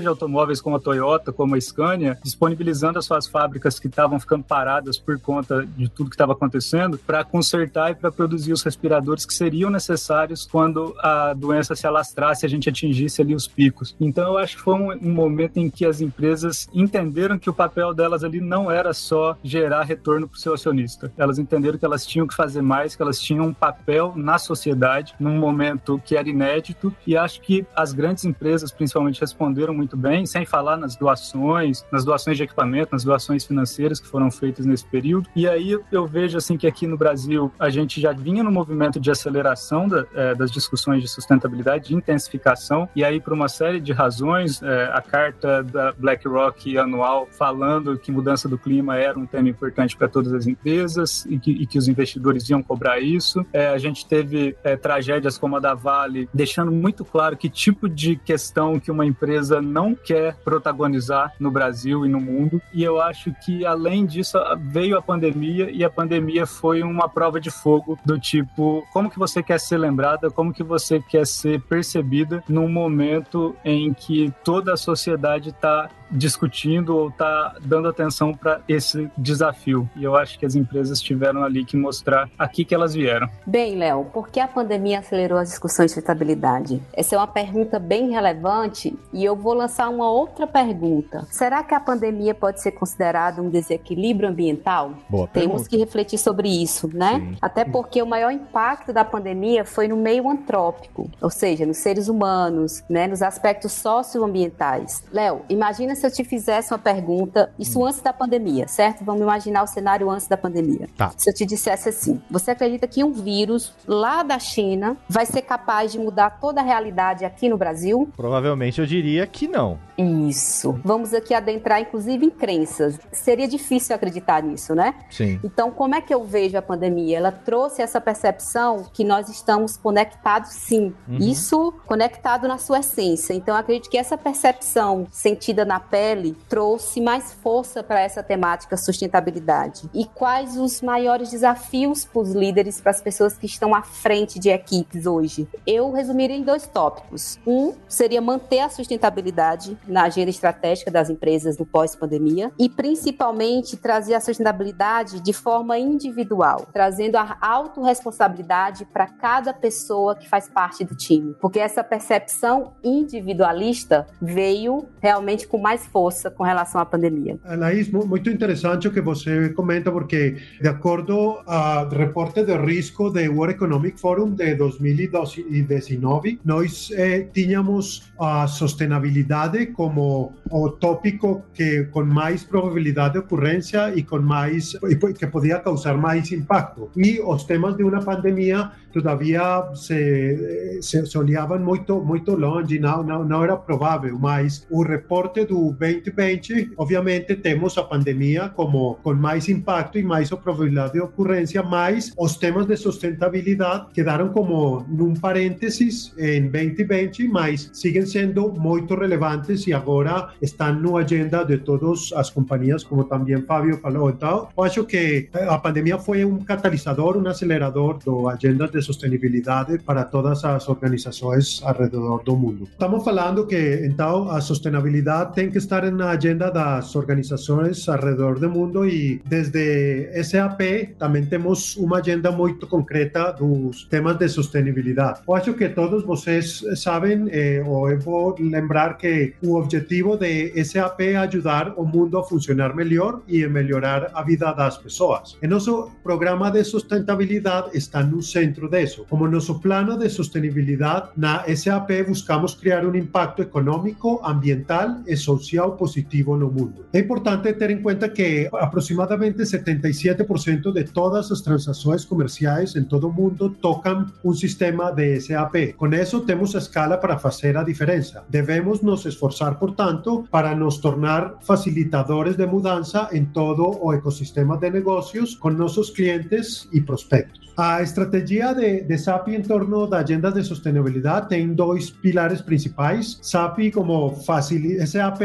de 0.00 0.06
automóveis 0.06 0.60
como 0.60 0.76
a 0.76 0.80
Toyota, 0.80 1.32
como 1.32 1.54
a 1.54 1.60
Scania, 1.60 2.18
disponibilizando 2.22 2.98
as 2.98 3.04
suas 3.04 3.26
fábricas 3.26 3.78
que 3.78 3.86
estavam 3.86 4.18
ficando 4.18 4.44
paradas 4.44 4.98
por 4.98 5.18
conta 5.20 5.66
de 5.76 5.88
tudo 5.88 6.10
que 6.10 6.16
estava 6.16 6.32
acontecendo, 6.32 6.98
para 6.98 7.24
consertar 7.24 7.90
e 7.90 7.94
para 7.94 8.10
produzir 8.10 8.52
os 8.52 8.62
respiradores 8.62 9.24
que 9.24 9.34
seriam 9.34 9.70
necessários 9.70 10.46
quando 10.50 10.94
a 10.98 11.32
doença 11.34 11.74
se 11.74 11.86
alastrasse 11.86 12.44
e 12.44 12.46
a 12.46 12.50
gente 12.50 12.68
atingisse 12.68 13.20
ali 13.22 13.34
os 13.34 13.46
picos. 13.46 13.94
Então 14.00 14.32
eu 14.32 14.38
acho 14.38 14.56
que 14.56 14.62
foi 14.62 14.74
um, 14.74 14.92
um 14.92 15.12
momento 15.12 15.58
em 15.58 15.70
que 15.70 15.84
as 15.84 16.00
empresas 16.00 16.68
entenderam 16.72 17.38
que 17.38 17.50
o 17.50 17.54
papel 17.54 17.94
delas 17.94 18.24
ali 18.24 18.40
não 18.40 18.70
era 18.70 18.92
só 18.92 19.36
gerar 19.42 19.82
retorno 19.82 20.28
para 20.28 20.36
o 20.36 20.40
seu 20.40 20.54
acionista. 20.54 21.12
Elas 21.16 21.38
entenderam 21.38 21.78
que 21.78 21.84
elas 21.84 22.06
tinham 22.06 22.26
que 22.26 22.34
fazer 22.34 22.62
mais, 22.62 22.96
que 22.96 23.02
elas 23.02 23.20
tinham 23.20 23.46
um 23.46 23.54
papel 23.54 24.12
na 24.16 24.38
sociedade 24.38 25.14
num 25.20 25.36
momento 25.38 26.00
que 26.04 26.16
era 26.16 26.28
inédito 26.28 26.94
e 27.06 27.16
acho 27.16 27.40
que 27.40 27.66
as 27.74 27.92
grandes 27.92 28.24
empresas 28.24 28.72
principalmente 28.72 29.20
responderam 29.20 29.74
muito 29.74 29.85
muito 29.86 29.96
bem, 29.96 30.26
sem 30.26 30.44
falar 30.44 30.76
nas 30.76 30.96
doações, 30.96 31.84
nas 31.92 32.04
doações 32.04 32.36
de 32.36 32.42
equipamento, 32.42 32.90
nas 32.92 33.04
doações 33.04 33.44
financeiras 33.44 34.00
que 34.00 34.08
foram 34.08 34.30
feitas 34.32 34.66
nesse 34.66 34.84
período. 34.84 35.28
E 35.34 35.48
aí 35.48 35.78
eu 35.92 36.06
vejo 36.06 36.36
assim 36.36 36.56
que 36.56 36.66
aqui 36.66 36.88
no 36.88 36.96
Brasil 36.96 37.52
a 37.56 37.70
gente 37.70 38.00
já 38.00 38.12
vinha 38.12 38.42
no 38.42 38.50
movimento 38.50 38.98
de 38.98 39.10
aceleração 39.10 39.86
da, 39.86 40.04
é, 40.12 40.34
das 40.34 40.50
discussões 40.50 41.02
de 41.02 41.08
sustentabilidade, 41.08 41.88
de 41.88 41.94
intensificação, 41.94 42.88
e 42.96 43.04
aí 43.04 43.20
por 43.20 43.32
uma 43.32 43.48
série 43.48 43.78
de 43.78 43.92
razões, 43.92 44.60
é, 44.60 44.90
a 44.92 45.00
carta 45.00 45.62
da 45.62 45.92
BlackRock 45.92 46.76
anual 46.76 47.28
falando 47.30 47.96
que 47.96 48.10
mudança 48.10 48.48
do 48.48 48.58
clima 48.58 48.96
era 48.96 49.16
um 49.16 49.26
tema 49.26 49.48
importante 49.48 49.96
para 49.96 50.08
todas 50.08 50.32
as 50.32 50.48
empresas 50.48 51.24
e 51.26 51.38
que, 51.38 51.52
e 51.52 51.66
que, 51.66 51.78
os 51.78 51.86
investidores 51.86 52.48
iam 52.48 52.62
cobrar 52.62 52.98
isso. 52.98 53.46
É, 53.52 53.68
a 53.68 53.78
gente 53.78 54.04
teve 54.06 54.56
é, 54.64 54.76
tragédias 54.76 55.38
como 55.38 55.56
a 55.56 55.60
da 55.60 55.74
Vale, 55.74 56.28
deixando 56.34 56.72
muito 56.72 57.04
claro 57.04 57.36
que 57.36 57.48
tipo 57.48 57.88
de 57.88 58.16
questão 58.16 58.80
que 58.80 58.90
uma 58.90 59.04
empresa 59.04 59.60
não 59.76 59.94
quer 59.94 60.34
protagonizar 60.36 61.34
no 61.38 61.50
Brasil 61.50 62.06
e 62.06 62.08
no 62.08 62.18
mundo. 62.18 62.62
E 62.72 62.82
eu 62.82 62.98
acho 62.98 63.30
que, 63.44 63.66
além 63.66 64.06
disso, 64.06 64.38
veio 64.58 64.96
a 64.96 65.02
pandemia 65.02 65.70
e 65.70 65.84
a 65.84 65.90
pandemia 65.90 66.46
foi 66.46 66.82
uma 66.82 67.10
prova 67.10 67.38
de 67.38 67.50
fogo 67.50 67.98
do 68.02 68.18
tipo, 68.18 68.86
como 68.90 69.10
que 69.10 69.18
você 69.18 69.42
quer 69.42 69.60
ser 69.60 69.76
lembrada, 69.76 70.30
como 70.30 70.50
que 70.50 70.62
você 70.62 70.98
quer 70.98 71.26
ser 71.26 71.60
percebida 71.60 72.42
num 72.48 72.68
momento 72.68 73.54
em 73.62 73.92
que 73.92 74.32
toda 74.42 74.72
a 74.72 74.78
sociedade 74.78 75.50
está 75.50 75.90
discutindo 76.10 76.96
ou 76.96 77.08
está 77.08 77.54
dando 77.60 77.88
atenção 77.88 78.34
para 78.34 78.60
esse 78.68 79.10
desafio. 79.16 79.88
E 79.96 80.04
eu 80.04 80.16
acho 80.16 80.38
que 80.38 80.46
as 80.46 80.54
empresas 80.54 81.00
tiveram 81.00 81.42
ali 81.42 81.64
que 81.64 81.76
mostrar 81.76 82.28
aqui 82.38 82.64
que 82.64 82.74
elas 82.74 82.94
vieram. 82.94 83.28
Bem, 83.46 83.76
Léo, 83.76 84.06
por 84.12 84.28
que 84.28 84.40
a 84.40 84.48
pandemia 84.48 85.00
acelerou 85.00 85.38
as 85.38 85.48
discussões 85.48 85.90
de 85.90 85.94
sustentabilidade? 85.94 86.82
Essa 86.92 87.16
é 87.16 87.18
uma 87.18 87.26
pergunta 87.26 87.78
bem 87.78 88.10
relevante 88.10 88.96
e 89.12 89.24
eu 89.24 89.34
vou 89.34 89.54
lançar 89.54 89.88
uma 89.88 90.10
outra 90.10 90.46
pergunta. 90.46 91.26
Será 91.30 91.62
que 91.62 91.74
a 91.74 91.80
pandemia 91.80 92.34
pode 92.34 92.60
ser 92.60 92.72
considerada 92.72 93.42
um 93.42 93.50
desequilíbrio 93.50 94.28
ambiental? 94.28 94.92
Boa 95.08 95.26
Temos 95.26 95.66
que 95.66 95.76
refletir 95.76 96.18
sobre 96.18 96.48
isso, 96.48 96.88
né? 96.92 97.14
Sim. 97.14 97.36
Até 97.40 97.64
porque 97.64 98.00
o 98.00 98.06
maior 98.06 98.30
impacto 98.30 98.92
da 98.92 99.04
pandemia 99.04 99.64
foi 99.64 99.88
no 99.88 99.96
meio 99.96 100.28
antrópico, 100.28 101.10
ou 101.20 101.30
seja, 101.30 101.66
nos 101.66 101.78
seres 101.78 102.08
humanos, 102.08 102.82
né, 102.88 103.06
nos 103.06 103.22
aspectos 103.22 103.72
socioambientais. 103.72 105.02
Léo, 105.12 105.42
imagina 105.48 105.95
se 105.96 106.06
eu 106.06 106.10
te 106.10 106.24
fizesse 106.24 106.72
uma 106.72 106.78
pergunta, 106.78 107.52
isso 107.58 107.80
hum. 107.80 107.86
antes 107.86 108.00
da 108.00 108.12
pandemia, 108.12 108.68
certo? 108.68 109.04
Vamos 109.04 109.22
imaginar 109.22 109.62
o 109.62 109.66
cenário 109.66 110.08
antes 110.10 110.26
da 110.26 110.36
pandemia. 110.36 110.88
Tá. 110.96 111.12
Se 111.16 111.30
eu 111.30 111.34
te 111.34 111.44
dissesse 111.44 111.88
assim, 111.88 112.20
você 112.30 112.52
acredita 112.52 112.86
que 112.86 113.02
um 113.02 113.12
vírus 113.12 113.74
lá 113.86 114.22
da 114.22 114.38
China 114.38 114.96
vai 115.08 115.26
ser 115.26 115.42
capaz 115.42 115.92
de 115.92 115.98
mudar 115.98 116.38
toda 116.40 116.60
a 116.60 116.64
realidade 116.64 117.24
aqui 117.24 117.48
no 117.48 117.56
Brasil? 117.56 118.08
Provavelmente 118.16 118.80
eu 118.80 118.86
diria 118.86 119.26
que 119.26 119.48
não. 119.48 119.78
Isso. 119.98 120.78
Vamos 120.84 121.14
aqui 121.14 121.32
adentrar, 121.32 121.80
inclusive, 121.80 122.26
em 122.26 122.30
crenças. 122.30 122.98
Seria 123.12 123.48
difícil 123.48 123.94
acreditar 123.94 124.42
nisso, 124.42 124.74
né? 124.74 124.94
Sim. 125.10 125.40
Então, 125.42 125.70
como 125.70 125.94
é 125.94 126.00
que 126.00 126.12
eu 126.12 126.24
vejo 126.24 126.56
a 126.56 126.62
pandemia? 126.62 127.16
Ela 127.16 127.32
trouxe 127.32 127.80
essa 127.80 128.00
percepção 128.00 128.84
que 128.92 129.04
nós 129.04 129.28
estamos 129.28 129.76
conectados, 129.76 130.50
sim. 130.50 130.94
Uhum. 131.08 131.18
Isso 131.18 131.72
conectado 131.86 132.46
na 132.46 132.58
sua 132.58 132.80
essência. 132.80 133.32
Então, 133.32 133.56
acredito 133.56 133.88
que 133.88 133.96
essa 133.96 134.18
percepção 134.18 135.06
sentida 135.10 135.64
na 135.64 135.80
pele 135.90 136.36
trouxe 136.48 137.00
mais 137.00 137.32
força 137.32 137.82
para 137.82 138.00
essa 138.00 138.22
temática 138.22 138.76
sustentabilidade? 138.76 139.88
E 139.94 140.04
quais 140.04 140.56
os 140.56 140.80
maiores 140.82 141.30
desafios 141.30 142.04
para 142.04 142.20
os 142.20 142.32
líderes, 142.32 142.80
para 142.80 142.90
as 142.90 143.00
pessoas 143.00 143.36
que 143.36 143.46
estão 143.46 143.74
à 143.74 143.82
frente 143.82 144.38
de 144.38 144.48
equipes 144.48 145.06
hoje? 145.06 145.48
Eu 145.66 145.92
resumiria 145.92 146.36
em 146.36 146.42
dois 146.42 146.66
tópicos. 146.66 147.38
Um 147.46 147.74
seria 147.88 148.20
manter 148.20 148.60
a 148.60 148.68
sustentabilidade 148.68 149.76
na 149.86 150.04
agenda 150.04 150.30
estratégica 150.30 150.90
das 150.90 151.10
empresas 151.10 151.58
no 151.58 151.66
pós-pandemia 151.66 152.52
e 152.58 152.68
principalmente 152.68 153.76
trazer 153.76 154.14
a 154.14 154.20
sustentabilidade 154.20 155.20
de 155.20 155.32
forma 155.32 155.78
individual, 155.78 156.66
trazendo 156.72 157.16
a 157.16 157.36
autorresponsabilidade 157.40 158.84
para 158.86 159.06
cada 159.06 159.52
pessoa 159.52 160.14
que 160.14 160.28
faz 160.28 160.48
parte 160.48 160.84
do 160.84 160.94
time, 160.94 161.34
porque 161.40 161.58
essa 161.58 161.82
percepção 161.82 162.74
individualista 162.82 164.06
veio 164.20 164.86
realmente 165.00 165.46
com 165.46 165.58
mais 165.58 165.75
força 165.78 166.30
com 166.30 166.42
relação 166.42 166.80
à 166.80 166.84
pandemia. 166.84 167.38
Anaís, 167.44 167.88
muito 167.90 168.30
interessante 168.30 168.88
o 168.88 168.90
que 168.90 169.00
você 169.00 169.50
comenta, 169.50 169.90
porque 169.90 170.36
de 170.60 170.68
acordo 170.68 171.38
ao 171.46 171.88
reporte 171.88 172.44
de 172.44 172.56
risco 172.56 173.10
do 173.10 173.20
World 173.20 173.54
Economic 173.54 174.00
Forum 174.00 174.30
de 174.30 174.54
2019, 174.54 176.40
nós 176.44 176.90
eh, 176.92 177.26
tínhamos 177.32 178.12
a 178.18 178.46
sustentabilidade 178.46 179.66
como 179.66 180.32
o 180.50 180.70
tópico 180.70 181.42
que 181.54 181.84
com 181.84 182.04
mais 182.04 182.44
probabilidade 182.44 183.14
de 183.14 183.18
ocorrência 183.20 183.92
e 183.94 184.02
com 184.02 184.20
mais 184.20 184.76
que 185.18 185.26
podia 185.26 185.58
causar 185.58 185.96
mais 185.96 186.30
impacto. 186.32 186.90
E 186.96 187.20
os 187.20 187.44
temas 187.44 187.76
de 187.76 187.82
uma 187.82 188.00
pandemia 188.02 188.70
todavia 188.92 189.70
se, 189.74 190.80
se, 190.80 191.06
se 191.06 191.18
olhavam 191.18 191.58
muito, 191.58 192.00
muito 192.00 192.34
longe, 192.34 192.78
não, 192.78 193.02
não, 193.02 193.24
não 193.24 193.44
era 193.44 193.56
provável, 193.56 194.18
mas 194.18 194.66
o 194.70 194.82
reporte 194.82 195.44
do 195.44 195.65
2020, 195.72 196.72
obviamente 196.76 197.36
temos 197.36 197.76
a 197.78 197.82
pandemia 197.82 198.48
como 198.50 198.96
com 199.02 199.14
mais 199.14 199.48
impacto 199.48 199.98
e 199.98 200.02
mais 200.02 200.30
probabilidade 200.30 200.94
de 200.94 201.00
ocorrência, 201.00 201.62
mas 201.62 202.12
os 202.18 202.36
temas 202.36 202.66
de 202.66 202.76
sustentabilidade 202.76 203.86
quedaram 203.92 204.28
como 204.28 204.84
num 204.88 205.14
parênteses 205.14 206.12
em 206.18 206.48
2020, 206.48 207.28
mas 207.28 207.70
siguen 207.72 208.06
sendo 208.06 208.48
muito 208.52 208.94
relevantes 208.94 209.66
e 209.66 209.72
agora 209.72 210.30
estão 210.40 210.74
na 210.80 210.98
agenda 210.98 211.44
de 211.44 211.58
todas 211.58 212.12
as 212.14 212.30
companhias, 212.30 212.84
como 212.84 213.04
também 213.04 213.40
Fábio 213.42 213.78
falou. 213.78 214.10
Então, 214.10 214.48
eu 214.56 214.64
acho 214.64 214.84
que 214.84 215.28
a 215.48 215.58
pandemia 215.58 215.98
foi 215.98 216.24
um 216.24 216.38
catalisador, 216.38 217.16
um 217.16 217.26
acelerador 217.26 217.98
da 218.04 218.32
agenda 218.32 218.68
de 218.68 218.80
sustentabilidade 218.82 219.78
para 219.78 220.04
todas 220.04 220.44
as 220.44 220.68
organizações 220.68 221.62
ao 221.64 221.74
redor 221.74 222.22
do 222.24 222.36
mundo. 222.36 222.64
Estamos 222.64 223.04
falando 223.04 223.46
que 223.46 223.82
então 223.84 224.30
a 224.30 224.40
sustentabilidade 224.40 225.34
tem 225.34 225.50
que 225.56 225.58
estar 225.58 225.90
na 225.90 226.10
agenda 226.10 226.50
das 226.50 226.94
organizações 226.94 227.88
ao 227.88 227.98
redor 227.98 228.38
do 228.38 228.50
mundo 228.50 228.84
e 228.84 229.22
desde 229.24 230.12
SAP 230.22 230.60
também 230.98 231.24
temos 231.24 231.78
uma 231.78 231.96
agenda 231.96 232.30
muito 232.30 232.66
concreta 232.66 233.32
dos 233.32 233.84
temas 233.84 234.18
de 234.18 234.28
sustentabilidade. 234.28 235.20
Eu 235.26 235.34
acho 235.34 235.54
que 235.54 235.70
todos 235.70 236.04
vocês 236.04 236.62
sabem, 236.74 237.26
eh, 237.30 237.62
ou 237.66 237.88
eu 237.90 238.36
lembrar 238.38 238.98
que 238.98 239.32
o 239.42 239.56
objetivo 239.56 240.18
de 240.18 240.62
SAP 240.62 241.00
é 241.00 241.16
ajudar 241.16 241.72
o 241.78 241.86
mundo 241.86 242.18
a 242.18 242.24
funcionar 242.24 242.74
melhor 242.76 243.22
e 243.26 243.46
melhorar 243.46 244.10
a 244.12 244.22
vida 244.22 244.52
das 244.52 244.76
pessoas. 244.76 245.38
E 245.42 245.46
nosso 245.46 245.90
programa 246.02 246.50
de 246.50 246.62
sustentabilidade 246.64 247.70
está 247.72 248.02
no 248.02 248.22
centro 248.22 248.68
disso. 248.68 249.06
Como 249.08 249.26
nosso 249.26 249.58
plano 249.58 249.96
de 249.96 250.10
sustentabilidade 250.10 251.08
na 251.16 251.44
SAP 251.56 251.90
buscamos 252.06 252.54
criar 252.54 252.84
um 252.84 252.94
impacto 252.94 253.40
econômico, 253.40 254.20
ambiental 254.22 255.00
e 255.06 255.16
social 255.16 255.45
positivo 255.76 256.36
no 256.36 256.50
mundo. 256.50 256.86
É 256.92 257.00
importante 257.00 257.52
ter 257.52 257.70
em 257.70 257.82
conta 257.82 258.08
que 258.08 258.48
aproximadamente 258.52 259.42
77% 259.42 260.72
de 260.72 260.84
todas 260.84 261.30
as 261.30 261.40
transações 261.40 262.04
comerciais 262.04 262.76
em 262.76 262.84
todo 262.84 263.08
o 263.08 263.12
mundo 263.12 263.50
tocam 263.50 264.06
um 264.24 264.32
sistema 264.32 264.90
de 264.90 265.20
SAP. 265.20 265.74
Com 265.76 265.88
isso, 265.92 266.20
temos 266.20 266.54
a 266.54 266.58
escala 266.58 266.96
para 266.98 267.18
fazer 267.18 267.56
a 267.56 267.62
diferença. 267.62 268.24
Devemos 268.28 268.82
nos 268.82 269.04
esforçar, 269.06 269.58
portanto, 269.58 270.26
para 270.30 270.54
nos 270.54 270.78
tornar 270.78 271.34
facilitadores 271.42 272.36
de 272.36 272.46
mudança 272.46 273.08
em 273.12 273.24
todo 273.24 273.78
o 273.82 273.92
ecossistema 273.92 274.56
de 274.56 274.70
negócios 274.70 275.34
com 275.34 275.50
nossos 275.50 275.90
clientes 275.90 276.68
e 276.72 276.80
prospectos. 276.80 277.46
A 277.56 277.80
estratégia 277.80 278.54
de, 278.54 278.82
de 278.82 278.98
SAP 278.98 279.28
em 279.28 279.40
torno 279.40 279.86
da 279.86 280.00
agenda 280.00 280.30
de 280.30 280.44
sustentabilidade 280.44 281.30
tem 281.30 281.54
dois 281.54 281.88
pilares 281.88 282.42
principais: 282.42 283.18
SAP 283.22 283.72
como 283.72 284.10
facil, 284.10 284.86
SAP, 284.86 285.22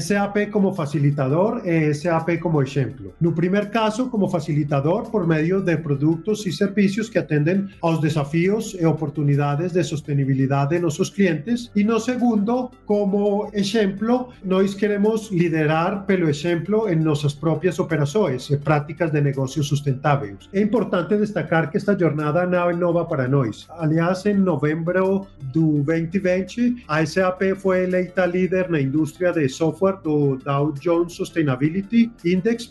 SAP 0.00 0.50
como 0.50 0.74
facilitador 0.74 1.62
e 1.66 1.92
SAP 1.94 2.38
como 2.40 2.62
exemplo. 2.62 3.14
No 3.20 3.32
primeiro 3.32 3.68
caso, 3.68 4.08
como 4.08 4.28
facilitador 4.28 5.10
por 5.10 5.26
meio 5.26 5.60
de 5.60 5.76
produtos 5.76 6.46
e 6.46 6.52
serviços 6.52 7.08
que 7.08 7.18
atendem 7.18 7.68
aos 7.82 8.00
desafios 8.00 8.76
e 8.78 8.86
oportunidades 8.86 9.72
de 9.72 9.82
sustentabilidade 9.82 10.70
de 10.70 10.78
nossos 10.80 11.10
clientes. 11.10 11.70
E 11.74 11.84
no 11.84 11.98
segundo, 12.00 12.70
como 12.86 13.50
exemplo, 13.52 14.28
nós 14.44 14.74
queremos 14.74 15.30
liderar 15.30 16.04
pelo 16.06 16.28
exemplo 16.28 16.88
em 16.88 16.96
nossas 16.96 17.34
próprias 17.34 17.78
operações 17.78 18.50
e 18.50 18.56
práticas 18.56 19.10
de 19.10 19.20
negócios 19.20 19.68
sustentáveis. 19.68 20.48
É 20.52 20.60
importante 20.60 21.16
destacar 21.16 21.70
que 21.70 21.76
esta 21.76 21.98
jornada 21.98 22.46
não 22.46 22.70
é 22.70 22.74
nova 22.74 23.04
para 23.04 23.28
nós. 23.28 23.66
Aliás, 23.70 24.24
em 24.26 24.34
novembro 24.34 25.26
do 25.52 25.82
2020, 25.82 26.84
a 26.88 27.04
SAP 27.04 27.42
foi 27.56 27.84
eleita 27.84 28.26
líder 28.26 28.70
na 28.70 28.80
indústria 28.80 29.32
de 29.34 29.48
software 29.48 29.98
do 30.02 30.36
Dow 30.36 30.72
Jones 30.80 31.14
Sustainability 31.14 32.10
Index 32.24 32.66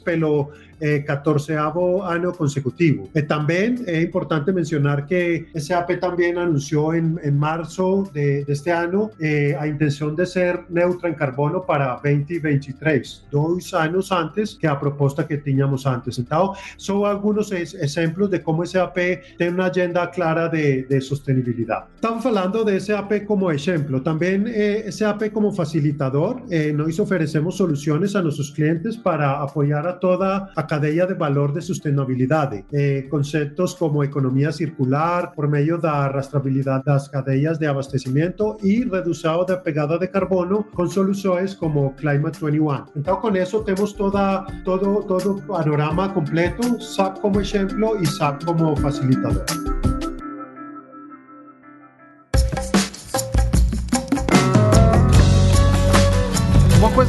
pelo 0.84 0.96
eh, 0.96 1.04
14 1.06 1.58
año 2.04 2.34
consecutivo. 2.34 3.10
Eh, 3.14 3.24
también 3.24 3.84
es 3.88 4.04
importante 4.04 4.52
mencionar 4.52 5.06
que 5.06 5.48
SAP 5.56 6.00
también 6.00 6.38
anunció 6.38 6.94
en, 6.94 7.20
en 7.24 7.38
marzo 7.38 8.10
de, 8.14 8.44
de, 8.44 8.54
este 8.54 8.72
año 8.72 9.12
eh, 9.20 9.56
a 9.60 9.68
intención 9.68 10.16
de 10.16 10.26
ser 10.26 10.66
neutra 10.70 11.10
en 11.10 11.16
carbono 11.16 11.64
para 11.66 12.00
2023, 12.04 13.28
dos 13.32 13.74
años 13.74 14.12
antes 14.12 14.58
que 14.60 14.68
a 14.68 14.80
propuesta 14.80 15.28
que 15.28 15.38
teníamos 15.38 15.86
antes. 15.86 16.20
Entonces, 16.20 16.64
son 16.78 17.06
algunos 17.06 17.52
ejemplos 17.52 18.30
de 18.30 18.42
cómo 18.42 18.66
SAP 18.66 18.98
tiene 19.38 19.54
una 19.54 19.68
agenda 19.68 20.10
clara 20.10 20.50
de, 20.50 20.84
de 20.84 21.02
sostenibilidad. 21.02 21.86
Estamos 21.96 22.26
hablando 22.26 22.64
de 22.64 22.80
SAP 22.80 23.26
como 23.26 23.52
ejemplo. 23.52 24.02
También 24.02 24.46
eh, 24.48 24.92
SAP 24.92 25.32
como 25.32 25.52
facilitador, 25.52 26.44
eh, 26.50 26.74
nos 26.74 27.00
ofrecemos 27.00 27.58
soluciones 27.58 28.16
a 28.16 28.22
nuestros 28.22 28.52
clientes 28.52 28.98
para 28.98 29.42
apoyar 29.42 29.88
a 29.88 30.00
toda 30.00 30.52
a 30.56 30.68
cadeia 30.74 31.06
de 31.06 31.14
valor 31.14 31.52
de 31.52 31.62
sustentabilidade. 31.62 32.66
Eh, 32.74 33.04
conceptos 33.10 33.76
como 33.76 34.04
economia 34.04 34.52
circular, 34.52 35.32
por 35.36 35.48
meio 35.48 35.78
da 35.78 36.08
rastreabilidade 36.08 36.86
das 36.86 37.08
cadeias 37.08 37.60
de 37.60 37.68
abastecimento 37.68 38.58
e 38.64 38.84
redução 38.84 39.46
da 39.46 39.56
pegada 39.56 40.00
de 40.00 40.08
carbono 40.08 40.64
com 40.74 40.88
soluções 40.88 41.54
como 41.54 41.94
Climate 41.94 42.40
21. 42.44 42.86
Então, 42.96 43.18
com 43.18 43.30
isso, 43.36 43.64
temos 43.64 43.94
toda, 43.94 44.46
todo, 44.66 45.04
todo 45.04 45.42
panorama 45.44 46.10
completo, 46.10 46.82
SAP 46.82 47.20
como 47.20 47.40
exemplo 47.40 48.02
e 48.02 48.06
SAP 48.08 48.44
como 48.46 48.76
facilitador. 48.76 49.73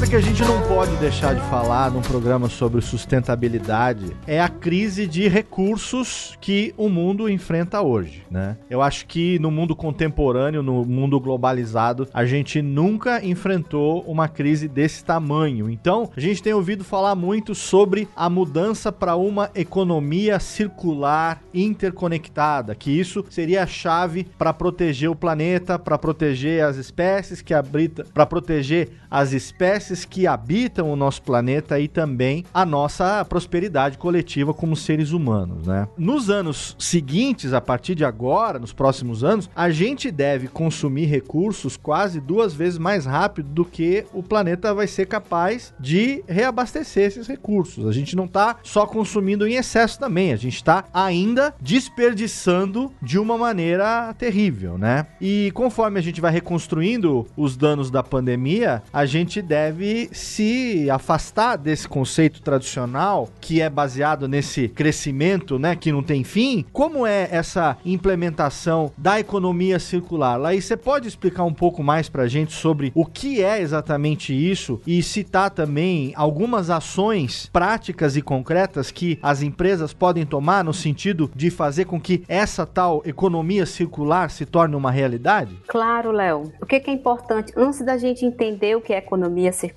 Coisa 0.04 0.11
que 0.11 0.16
a 0.16 0.20
gente 0.20 0.42
não 0.42 0.61
pode 0.68 0.94
deixar 0.96 1.34
de 1.34 1.40
falar 1.49 1.90
num 1.90 2.02
programa 2.02 2.49
sobre 2.49 2.80
sustentabilidade 2.82 4.14
é 4.26 4.40
a 4.40 4.49
crise 4.49 5.06
de 5.06 5.28
recursos 5.28 6.37
que 6.40 6.75
o 6.76 6.88
mundo 6.88 7.28
enfrenta 7.28 7.80
hoje, 7.80 8.23
né? 8.30 8.56
Eu 8.68 8.82
acho 8.82 9.06
que 9.06 9.38
no 9.38 9.50
mundo 9.50 9.75
contemporâneo, 9.75 10.62
no 10.62 10.84
mundo 10.84 11.18
globalizado, 11.18 12.06
a 12.12 12.26
gente 12.26 12.61
nunca 12.61 13.25
enfrentou 13.25 14.02
uma 14.02 14.28
crise 14.28 14.68
desse 14.68 15.02
tamanho. 15.04 15.70
Então, 15.70 16.11
a 16.14 16.20
gente 16.20 16.42
tem 16.42 16.52
ouvido 16.52 16.84
falar 16.84 17.14
muito 17.14 17.54
sobre 17.54 18.06
a 18.14 18.28
mudança 18.28 18.92
para 18.92 19.16
uma 19.16 19.50
economia 19.54 20.38
circular 20.38 21.40
interconectada, 21.54 22.75
que 22.75 22.90
isso 22.90 23.25
seria 23.30 23.62
a 23.62 23.66
chave 23.66 24.26
para 24.37 24.52
proteger 24.52 25.08
o 25.08 25.16
planeta, 25.16 25.78
para 25.78 25.96
proteger 25.96 26.62
as 26.62 26.76
espécies 26.76 27.40
que 27.40 27.54
habitam, 27.54 28.04
para 28.12 28.26
proteger 28.26 28.90
as 29.11 29.32
espécies 29.32 29.93
que 30.02 30.26
habitam 30.26 30.90
o 30.90 30.96
nosso 30.96 31.20
planeta 31.20 31.78
e 31.78 31.86
também 31.86 32.42
a 32.54 32.64
nossa 32.64 33.22
prosperidade 33.26 33.98
coletiva 33.98 34.54
como 34.54 34.74
seres 34.74 35.10
humanos, 35.10 35.66
né? 35.66 35.86
Nos 35.98 36.30
anos 36.30 36.74
seguintes, 36.78 37.52
a 37.52 37.60
partir 37.60 37.94
de 37.94 38.04
agora, 38.04 38.58
nos 38.58 38.72
próximos 38.72 39.22
anos, 39.22 39.50
a 39.54 39.68
gente 39.68 40.10
deve 40.10 40.48
consumir 40.48 41.04
recursos 41.04 41.76
quase 41.76 42.18
duas 42.18 42.54
vezes 42.54 42.78
mais 42.78 43.04
rápido 43.04 43.50
do 43.50 43.64
que 43.64 44.06
o 44.14 44.22
planeta 44.22 44.72
vai 44.72 44.86
ser 44.86 45.06
capaz 45.06 45.74
de 45.78 46.24
reabastecer 46.26 47.08
esses 47.08 47.26
recursos. 47.26 47.86
A 47.86 47.92
gente 47.92 48.16
não 48.16 48.24
está 48.24 48.56
só 48.62 48.86
consumindo 48.86 49.46
em 49.46 49.56
excesso 49.56 49.98
também, 49.98 50.32
a 50.32 50.36
gente 50.36 50.56
está 50.56 50.84
ainda 50.94 51.54
desperdiçando 51.60 52.90
de 53.02 53.18
uma 53.18 53.36
maneira 53.36 54.14
terrível, 54.14 54.78
né? 54.78 55.06
E 55.20 55.50
conforme 55.52 55.98
a 55.98 56.02
gente 56.02 56.20
vai 56.20 56.32
reconstruindo 56.32 57.26
os 57.36 57.56
danos 57.56 57.90
da 57.90 58.02
pandemia, 58.02 58.82
a 58.92 59.04
gente 59.04 59.42
deve 59.42 59.83
deve 59.84 60.08
se 60.12 60.88
afastar 60.90 61.56
desse 61.56 61.86
conceito 61.86 62.40
tradicional 62.40 63.28
que 63.38 63.60
é 63.60 63.68
baseado 63.68 64.26
nesse 64.26 64.66
crescimento, 64.66 65.58
né, 65.58 65.76
que 65.76 65.92
não 65.92 66.02
tem 66.02 66.24
fim. 66.24 66.64
Como 66.72 67.06
é 67.06 67.28
essa 67.30 67.76
implementação 67.84 68.90
da 68.96 69.20
economia 69.20 69.78
circular? 69.78 70.36
Lá, 70.36 70.54
você 70.54 70.76
pode 70.76 71.06
explicar 71.06 71.44
um 71.44 71.52
pouco 71.52 71.82
mais 71.82 72.08
para 72.08 72.22
a 72.22 72.28
gente 72.28 72.54
sobre 72.54 72.92
o 72.94 73.04
que 73.04 73.42
é 73.42 73.60
exatamente 73.60 74.32
isso 74.32 74.80
e 74.86 75.02
citar 75.02 75.50
também 75.50 76.12
algumas 76.16 76.70
ações 76.70 77.50
práticas 77.52 78.16
e 78.16 78.22
concretas 78.22 78.90
que 78.90 79.18
as 79.22 79.42
empresas 79.42 79.92
podem 79.92 80.24
tomar 80.24 80.64
no 80.64 80.72
sentido 80.72 81.30
de 81.34 81.50
fazer 81.50 81.84
com 81.84 82.00
que 82.00 82.24
essa 82.26 82.64
tal 82.64 83.02
economia 83.04 83.66
circular 83.66 84.30
se 84.30 84.46
torne 84.46 84.74
uma 84.76 84.90
realidade? 84.90 85.58
Claro, 85.66 86.10
Léo. 86.10 86.52
O 86.62 86.66
que 86.66 86.76
é 86.76 86.92
importante? 86.92 87.52
Antes 87.56 87.84
da 87.84 87.98
gente 87.98 88.24
entender 88.24 88.76
o 88.76 88.80
que 88.80 88.92
é 88.92 88.98
economia 88.98 89.52
circular, 89.52 89.73